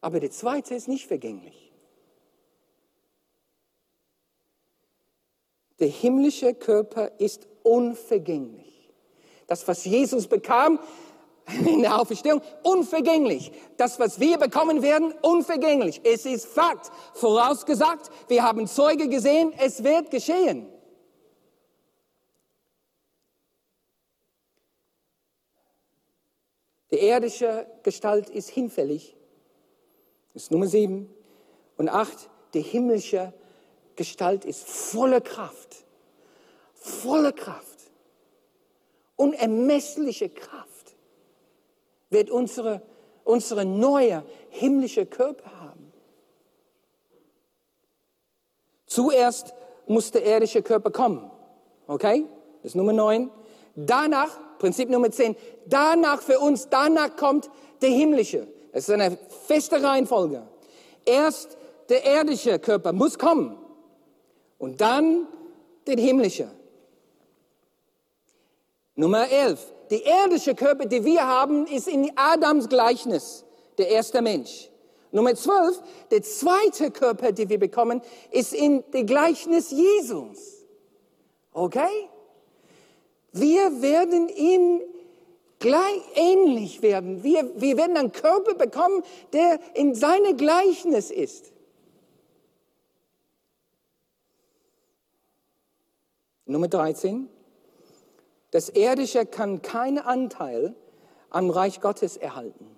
Aber 0.01 0.19
die 0.19 0.31
zweite 0.31 0.73
ist 0.73 0.87
nicht 0.87 1.05
vergänglich. 1.05 1.71
Der 5.79 5.89
himmlische 5.89 6.55
Körper 6.55 7.11
ist 7.19 7.47
unvergänglich. 7.61 8.68
Das, 9.49 9.67
was 9.67 9.83
Jesus 9.83 10.27
bekam 10.27 10.79
in 11.65 11.81
der 11.81 11.99
Auferstehung, 11.99 12.41
unvergänglich. 12.63 13.51
Das, 13.77 13.99
was 13.99 14.19
wir 14.19 14.37
bekommen 14.37 14.81
werden, 14.81 15.13
unvergänglich. 15.21 16.01
Es 16.03 16.25
ist 16.25 16.45
Fakt, 16.45 16.91
vorausgesagt, 17.13 18.11
wir 18.27 18.43
haben 18.43 18.67
Zeuge 18.67 19.09
gesehen, 19.09 19.51
es 19.57 19.83
wird 19.83 20.11
geschehen. 20.11 20.67
Die 26.91 26.97
irdische 26.97 27.67
Gestalt 27.83 28.29
ist 28.29 28.49
hinfällig. 28.49 29.15
Das 30.33 30.43
ist 30.43 30.51
Nummer 30.51 30.67
sieben. 30.67 31.13
Und 31.77 31.89
acht, 31.89 32.29
die 32.53 32.61
himmlische 32.61 33.33
Gestalt 33.95 34.43
ist 34.43 34.67
voller 34.67 35.21
Kraft. 35.21 35.85
Voller 36.73 37.31
Kraft. 37.31 37.68
Unermessliche 39.19 40.29
Kraft 40.29 40.95
wird 42.09 42.29
unsere, 42.29 42.81
unsere 43.25 43.65
neue 43.65 44.23
himmlische 44.49 45.05
Körper 45.05 45.51
haben. 45.59 45.91
Zuerst 48.85 49.53
muss 49.87 50.11
der 50.11 50.25
irdische 50.25 50.61
Körper 50.61 50.89
kommen. 50.91 51.29
Okay? 51.87 52.23
Das 52.61 52.71
ist 52.71 52.75
Nummer 52.75 52.93
neun. 52.93 53.29
Danach, 53.75 54.29
Prinzip 54.57 54.89
Nummer 54.89 55.11
10, 55.11 55.35
danach 55.65 56.21
für 56.21 56.39
uns, 56.39 56.69
danach 56.69 57.17
kommt 57.17 57.49
der 57.81 57.89
himmlische. 57.89 58.47
Das 58.71 58.87
ist 58.87 58.93
eine 58.93 59.17
feste 59.47 59.83
Reihenfolge. 59.83 60.47
Erst 61.03 61.57
der 61.89 62.05
irdische 62.05 62.57
Körper 62.57 62.93
muss 62.93 63.19
kommen. 63.19 63.57
Und 64.57 64.79
dann 64.79 65.27
der 65.87 65.97
himmlische. 65.97 66.47
Nummer 68.99 69.29
11. 69.29 69.73
Der 69.91 70.25
irdische 70.25 70.53
Körper, 70.53 70.85
den 70.85 71.05
wir 71.05 71.25
haben, 71.25 71.65
ist 71.67 71.87
in 71.87 72.11
Adams 72.17 72.67
Gleichnis, 72.67 73.45
der 73.77 73.87
erste 73.87 74.21
Mensch. 74.21 74.69
Nummer 75.13 75.33
12. 75.33 75.81
Der 76.11 76.21
zweite 76.21 76.91
Körper, 76.91 77.31
den 77.31 77.47
wir 77.47 77.59
bekommen, 77.59 78.01
ist 78.29 78.53
in 78.53 78.83
dem 78.91 79.05
Gleichnis 79.05 79.71
Jesus. 79.71 80.65
Okay? 81.53 82.09
Wir 83.31 83.81
werden 83.81 84.27
ihm 84.27 84.81
gleich 85.59 86.01
ähnlich 86.15 86.81
werden. 86.81 87.23
Wir, 87.23 87.49
wir 87.55 87.77
werden 87.77 87.95
einen 87.95 88.11
Körper 88.11 88.55
bekommen, 88.55 89.01
der 89.31 89.61
in 89.75 89.95
seine 89.95 90.35
Gleichnis 90.35 91.09
ist. 91.09 91.53
Nummer 96.45 96.67
13. 96.67 97.29
Das 98.51 98.69
Irdische 98.69 99.25
kann 99.25 99.61
keinen 99.61 99.99
Anteil 99.99 100.75
am 101.29 101.49
Reich 101.49 101.81
Gottes 101.81 102.17
erhalten. 102.17 102.75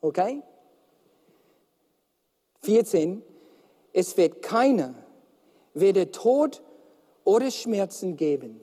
Okay? 0.00 0.42
14. 2.62 3.22
Es 3.92 4.16
wird 4.16 4.42
keiner, 4.42 4.94
weder 5.74 6.10
Tod 6.12 6.62
oder 7.24 7.50
Schmerzen 7.50 8.16
geben. 8.16 8.60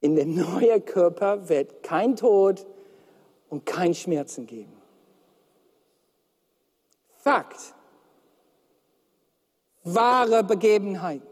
In 0.00 0.16
dem 0.16 0.34
neuen 0.34 0.84
Körper 0.84 1.48
wird 1.48 1.82
kein 1.82 2.16
Tod 2.16 2.66
und 3.50 3.66
kein 3.66 3.94
Schmerzen 3.94 4.46
geben. 4.46 4.72
Fakt. 7.16 7.74
Wahre 9.84 10.44
Begebenheit. 10.44 11.22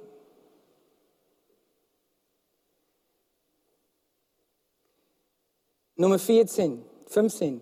Nummer 5.96 6.18
14, 6.18 6.82
15. 7.06 7.60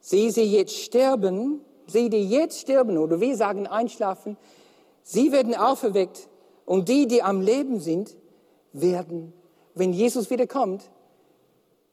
Sie, 0.00 0.30
sie 0.30 0.44
jetzt 0.44 0.76
sterben, 0.76 1.60
sie, 1.86 2.08
die 2.08 2.28
jetzt 2.28 2.60
sterben, 2.60 2.96
oder 2.96 3.20
wir 3.20 3.36
sagen 3.36 3.66
einschlafen, 3.66 4.36
sie 5.02 5.32
werden 5.32 5.54
auferweckt 5.54 6.28
und 6.64 6.88
die, 6.88 7.06
die 7.08 7.22
am 7.22 7.40
Leben 7.40 7.80
sind, 7.80 8.16
werden 8.72 9.32
wenn 9.76 9.92
Jesus 9.92 10.30
wiederkommt, 10.30 10.90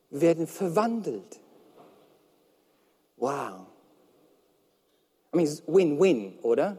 werden 0.10 0.48
verwandelt. 0.48 1.42
Wow. 3.18 3.68
I 5.34 5.38
mean, 5.38 5.48
win-win, 5.68 6.40
oder? 6.42 6.78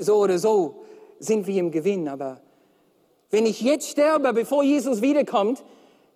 So 0.00 0.16
oder 0.16 0.38
so 0.38 0.84
sind 1.18 1.46
wir 1.46 1.58
im 1.58 1.70
Gewinn, 1.70 2.08
aber 2.08 2.40
wenn 3.30 3.46
ich 3.46 3.60
jetzt 3.60 3.88
sterbe, 3.88 4.32
bevor 4.32 4.62
Jesus 4.62 5.02
wiederkommt, 5.02 5.64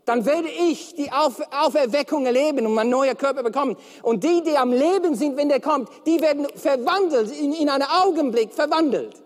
dann 0.04 0.24
werde 0.24 0.48
ich 0.48 0.94
die 0.94 1.10
Auf 1.12 1.40
Auferweckung 1.50 2.24
erleben 2.24 2.64
und 2.64 2.74
mein 2.74 2.88
neuer 2.88 3.14
Körper 3.14 3.42
bekommen. 3.42 3.76
Und 4.02 4.24
die, 4.24 4.42
die 4.42 4.56
am 4.56 4.72
Leben 4.72 5.14
sind, 5.14 5.36
wenn 5.36 5.48
der 5.48 5.60
kommt, 5.60 5.90
die 6.06 6.20
werden 6.20 6.46
verwandelt, 6.54 7.30
in, 7.38 7.52
in 7.52 7.68
einem 7.68 7.86
Augenblick 7.88 8.52
verwandelt. 8.52 9.22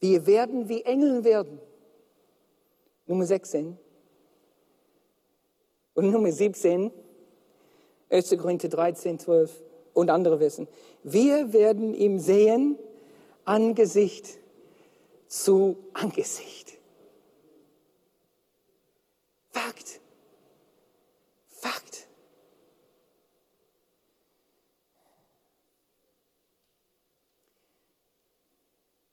Wir 0.00 0.26
werden 0.26 0.68
wie 0.68 0.82
Engel 0.82 1.24
werden. 1.24 1.58
Nummer 3.06 3.24
16. 3.24 3.78
Und 5.94 6.10
Nummer 6.10 6.32
17, 6.32 6.90
1. 8.10 8.36
Korinther 8.38 8.68
13, 8.68 9.18
12 9.18 9.62
und 9.96 10.10
andere 10.10 10.40
wissen. 10.40 10.68
Wir 11.02 11.54
werden 11.54 11.94
ihm 11.94 12.18
sehen, 12.18 12.78
Angesicht 13.46 14.38
zu 15.26 15.78
Angesicht. 15.94 16.74
Fakt. 19.48 20.00
Fakt. 21.48 22.08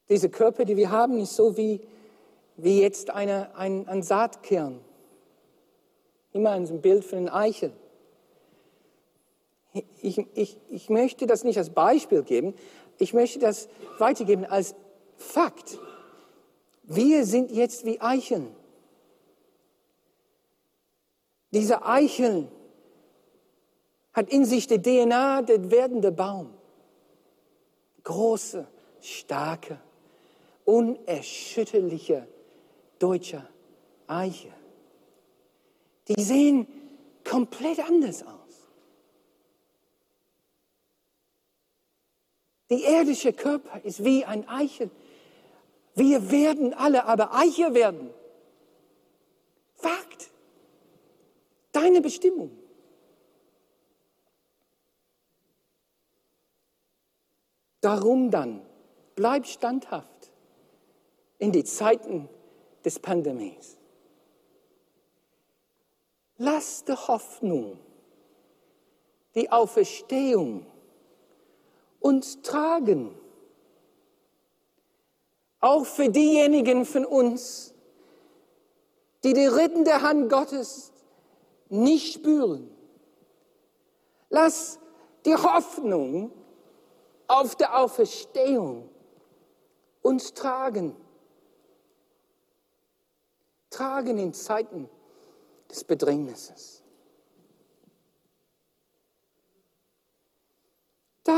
Diese 0.09 0.29
Körper, 0.29 0.65
die 0.65 0.75
wir 0.75 0.91
haben, 0.91 1.17
ist 1.19 1.35
so 1.37 1.55
wie, 1.55 1.79
wie 2.57 2.81
jetzt 2.81 3.09
eine, 3.09 3.55
ein, 3.55 3.87
ein 3.87 4.03
Saatkern. 4.03 4.81
Immer 6.33 6.51
ein 6.51 6.81
Bild 6.81 7.05
für 7.05 7.15
einen 7.15 7.29
Eichel. 7.29 7.71
Ich, 9.73 10.19
ich, 10.35 10.57
ich 10.69 10.89
möchte 10.89 11.25
das 11.25 11.43
nicht 11.43 11.57
als 11.57 11.71
Beispiel 11.71 12.23
geben, 12.23 12.53
ich 12.99 13.13
möchte 13.13 13.39
das 13.39 13.67
weitergeben 13.97 14.45
als 14.45 14.75
Fakt. 15.17 15.79
Wir 16.83 17.25
sind 17.25 17.51
jetzt 17.51 17.85
wie 17.85 17.99
Eicheln. 17.99 18.55
Diese 21.51 21.85
Eicheln 21.85 22.49
hat 24.11 24.29
in 24.29 24.45
sich 24.45 24.67
die 24.67 24.81
DNA 24.81 25.41
der 25.43 25.71
werdende 25.71 26.11
Baum. 26.11 26.53
Große, 28.03 28.67
starke, 29.01 29.79
unerschütterliche 30.65 32.27
deutsche 32.99 33.47
Eiche. 34.07 34.51
Die 36.07 36.21
sehen 36.21 36.67
komplett 37.23 37.79
anders 37.79 38.23
aus. 38.23 38.42
Die 42.73 42.85
irdische 42.85 43.33
Körper 43.33 43.81
ist 43.83 44.03
wie 44.03 44.25
ein 44.25 44.49
Eichel. 44.49 44.89
Wir 45.93 46.31
werden 46.31 46.73
alle 46.73 47.05
aber 47.05 47.31
Eiche 47.31 47.75
werden. 47.75 48.09
Fakt. 49.75 50.31
Deine 51.71 52.01
Bestimmung. 52.01 52.49
Darum 57.81 58.31
dann, 58.31 58.65
bleib 59.13 59.45
standhaft 59.45 60.31
in 61.37 61.51
die 61.51 61.63
Zeiten 61.63 62.27
des 62.83 62.97
Pandemies. 62.97 63.77
Lass 66.37 66.85
die 66.85 66.93
Hoffnung, 66.93 67.77
die 69.35 69.51
Auferstehung 69.51 70.65
uns 72.03 72.41
tragen. 72.43 73.17
Auch 75.59 75.85
für 75.85 76.09
diejenigen 76.09 76.85
von 76.85 77.05
uns, 77.05 77.73
die 79.23 79.33
die 79.33 79.47
rettende 79.47 80.01
Hand 80.01 80.29
Gottes 80.29 80.91
nicht 81.69 82.13
spüren. 82.13 82.69
Lass 84.29 84.77
die 85.25 85.35
Hoffnung 85.35 86.31
auf 87.27 87.55
der 87.55 87.79
Auferstehung 87.79 88.89
uns 90.01 90.33
tragen 90.33 90.95
tragen 93.73 94.17
in 94.17 94.33
Zeiten 94.33 94.89
des 95.69 95.83
Bedrängnisses. 95.83 96.82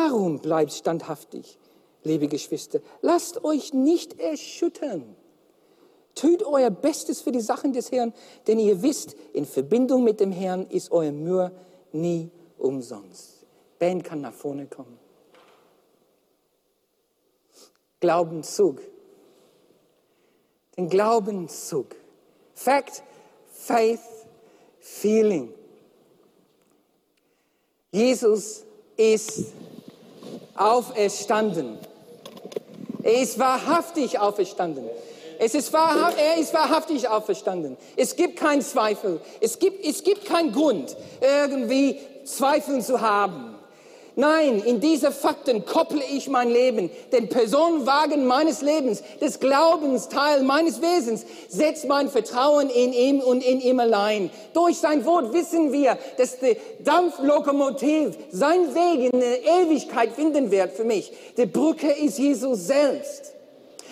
Darum 0.05 0.37
bleibt 0.37 0.71
standhaftig, 0.71 1.57
liebe 2.03 2.27
Geschwister. 2.27 2.79
Lasst 3.01 3.43
euch 3.43 3.73
nicht 3.73 4.19
erschüttern. 4.19 5.15
Tut 6.13 6.43
euer 6.43 6.69
Bestes 6.69 7.21
für 7.21 7.31
die 7.31 7.41
Sachen 7.41 7.73
des 7.73 7.91
Herrn, 7.91 8.13
denn 8.45 8.59
ihr 8.59 8.83
wisst, 8.83 9.15
in 9.33 9.45
Verbindung 9.45 10.03
mit 10.03 10.19
dem 10.19 10.31
Herrn 10.31 10.67
ist 10.67 10.91
euer 10.91 11.11
Mühe 11.11 11.51
nie 11.91 12.29
umsonst. 12.59 13.47
Ben 13.79 14.03
kann 14.03 14.21
nach 14.21 14.33
vorne 14.33 14.67
kommen. 14.67 14.99
Glaubenszug. 17.99 18.81
Den 20.77 20.87
Glaubenszug. 20.87 21.95
Fact, 22.53 23.01
Faith, 23.51 24.01
Feeling. 24.79 25.51
Jesus 27.91 28.65
ist 28.97 29.45
auferstanden. 30.55 31.77
Er 33.03 33.21
ist 33.21 33.37
wahrhaftig 33.37 34.19
auferstanden. 34.19 34.85
Es 35.37 35.53
ist 35.53 35.73
wahrhaft, 35.73 36.17
er 36.17 36.37
ist 36.41 36.53
wahrhaftig 36.53 37.07
auferstanden. 37.07 37.77
Es 37.95 38.15
gibt 38.15 38.37
keinen 38.37 38.61
Zweifel. 38.61 39.19
Es 39.41 39.59
gibt, 39.59 39.85
es 39.85 40.03
gibt 40.03 40.25
keinen 40.25 40.51
Grund, 40.51 40.95
irgendwie 41.21 41.99
Zweifeln 42.23 42.81
zu 42.81 43.01
haben. 43.01 43.54
Nein, 44.17 44.63
in 44.65 44.79
diese 44.79 45.11
Fakten 45.11 45.65
kopple 45.65 46.01
ich 46.13 46.29
mein 46.29 46.49
Leben, 46.49 46.89
den 47.11 47.27
Personenwagen 47.27 48.25
meines 48.25 48.61
Lebens, 48.61 49.03
des 49.19 49.41
Glaubensteil 49.41 50.41
meines 50.43 50.81
Wesens, 50.81 51.25
setzt 51.49 51.85
mein 51.85 52.09
Vertrauen 52.09 52.69
in 52.69 52.93
ihm 52.93 53.19
und 53.19 53.43
in 53.43 53.59
ihm 53.59 53.79
allein. 53.81 54.29
Durch 54.53 54.77
sein 54.77 55.03
Wort 55.05 55.33
wissen 55.33 55.73
wir, 55.73 55.97
dass 56.17 56.39
die 56.39 56.55
Dampflokomotiv 56.79 58.15
seinen 58.31 58.73
Weg 58.73 59.13
in 59.13 59.19
der 59.19 59.43
Ewigkeit 59.43 60.13
finden 60.13 60.49
wird 60.49 60.71
für 60.71 60.85
mich. 60.85 61.11
Die 61.37 61.45
Brücke 61.45 61.91
ist 61.91 62.17
Jesus 62.17 62.67
selbst. 62.67 63.33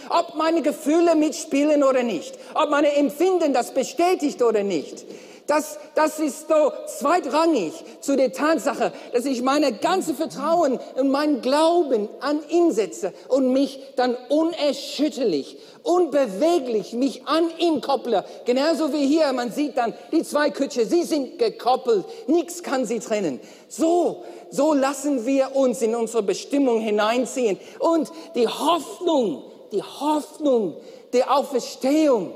Ob 0.10 0.36
meine 0.36 0.62
Gefühle 0.62 1.16
mitspielen 1.16 1.84
oder 1.84 2.04
nicht, 2.04 2.38
ob 2.54 2.70
meine 2.70 2.94
Empfinden 2.94 3.54
das 3.54 3.74
bestätigt 3.74 4.42
oder 4.42 4.64
nicht. 4.64 5.06
Das, 5.48 5.78
das 5.96 6.20
ist 6.20 6.48
so 6.48 6.72
zweitrangig 6.88 7.74
zu 8.00 8.16
der 8.16 8.32
Tatsache, 8.32 8.94
dass 9.12 9.26
ich 9.26 9.42
meine 9.42 9.74
ganze 9.74 10.14
Vertrauen 10.14 10.80
und 10.96 11.12
meinen 11.12 11.42
Glauben 11.42 12.08
an 12.22 12.40
ihn 12.50 12.72
setze 12.72 13.14
und 13.28 13.52
mich 13.52 13.82
dann 13.98 14.16
unerschütterlich, 14.30 15.58
unbeweglich 15.84 16.94
mich 16.94 17.28
an 17.28 17.50
ihn 17.58 17.82
kopple. 17.82 18.24
Genauso 18.46 18.94
wie 18.94 19.06
hier, 19.06 19.34
man 19.34 19.52
sieht 19.52 19.76
dann 19.76 19.94
die 20.14 20.24
zwei 20.24 20.50
Küche, 20.50 20.86
sie 20.86 21.04
sind 21.04 21.38
gekoppelt, 21.38 22.06
nichts 22.28 22.64
kann 22.64 22.86
sie 22.86 23.00
trennen. 23.00 23.42
So, 23.68 24.24
so 24.50 24.74
lassen 24.74 25.26
wir 25.26 25.58
uns 25.58 25.82
in 25.82 25.94
unsere 25.94 26.24
Bestimmung 26.24 26.80
hineinziehen. 26.80 27.60
Und 27.80 28.10
die 28.36 28.48
Hoffnung, 28.48 29.44
die 29.74 29.84
Hoffnung 29.84 30.78
der 31.12 31.36
Auferstehung, 31.36 32.32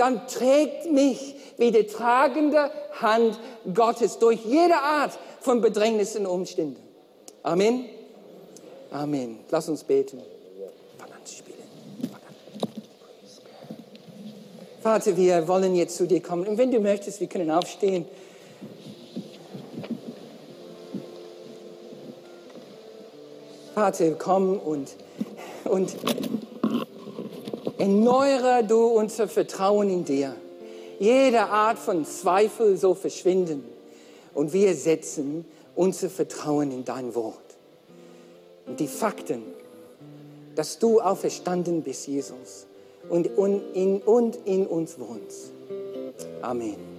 dann 0.00 0.26
trägt 0.26 0.90
mich 0.90 1.34
wie 1.58 1.70
die 1.70 1.86
tragende 1.86 2.70
Hand 3.00 3.38
Gottes 3.74 4.18
durch 4.18 4.44
jede 4.46 4.76
Art 4.76 5.18
von 5.40 5.60
Bedrängnissen 5.60 6.26
und 6.26 6.32
Umständen. 6.32 6.80
Amen. 7.42 7.84
Amen. 8.90 9.38
Lass 9.50 9.68
uns 9.68 9.84
beten. 9.84 10.22
Vater, 14.82 15.14
wir 15.18 15.46
wollen 15.46 15.74
jetzt 15.74 15.98
zu 15.98 16.06
dir 16.06 16.22
kommen. 16.22 16.46
Und 16.46 16.56
wenn 16.56 16.70
du 16.70 16.80
möchtest, 16.80 17.20
wir 17.20 17.26
können 17.26 17.50
aufstehen. 17.50 18.06
Vater, 23.74 24.12
komm 24.12 24.58
und, 24.58 24.96
und 25.64 25.94
erneuere 27.80 28.62
du 28.62 28.86
unser 28.86 29.28
Vertrauen 29.28 29.88
in 29.88 30.04
dir 30.04 30.34
jede 31.00 31.40
Art 31.40 31.78
von 31.78 32.04
Zweifel 32.04 32.76
so 32.76 32.94
verschwinden 32.94 33.64
und 34.34 34.52
wir 34.52 34.74
setzen 34.74 35.46
unser 35.74 36.10
Vertrauen 36.10 36.70
in 36.72 36.84
dein 36.84 37.14
Wort. 37.14 37.38
Und 38.66 38.78
die 38.78 38.86
Fakten, 38.86 39.42
dass 40.54 40.78
du 40.78 41.00
auferstanden 41.00 41.82
bist, 41.82 42.06
Jesus, 42.06 42.66
und 43.08 43.26
in, 43.74 44.02
und 44.02 44.36
in 44.44 44.66
uns 44.66 44.98
wohnst. 44.98 45.52
Amen. 46.42 46.89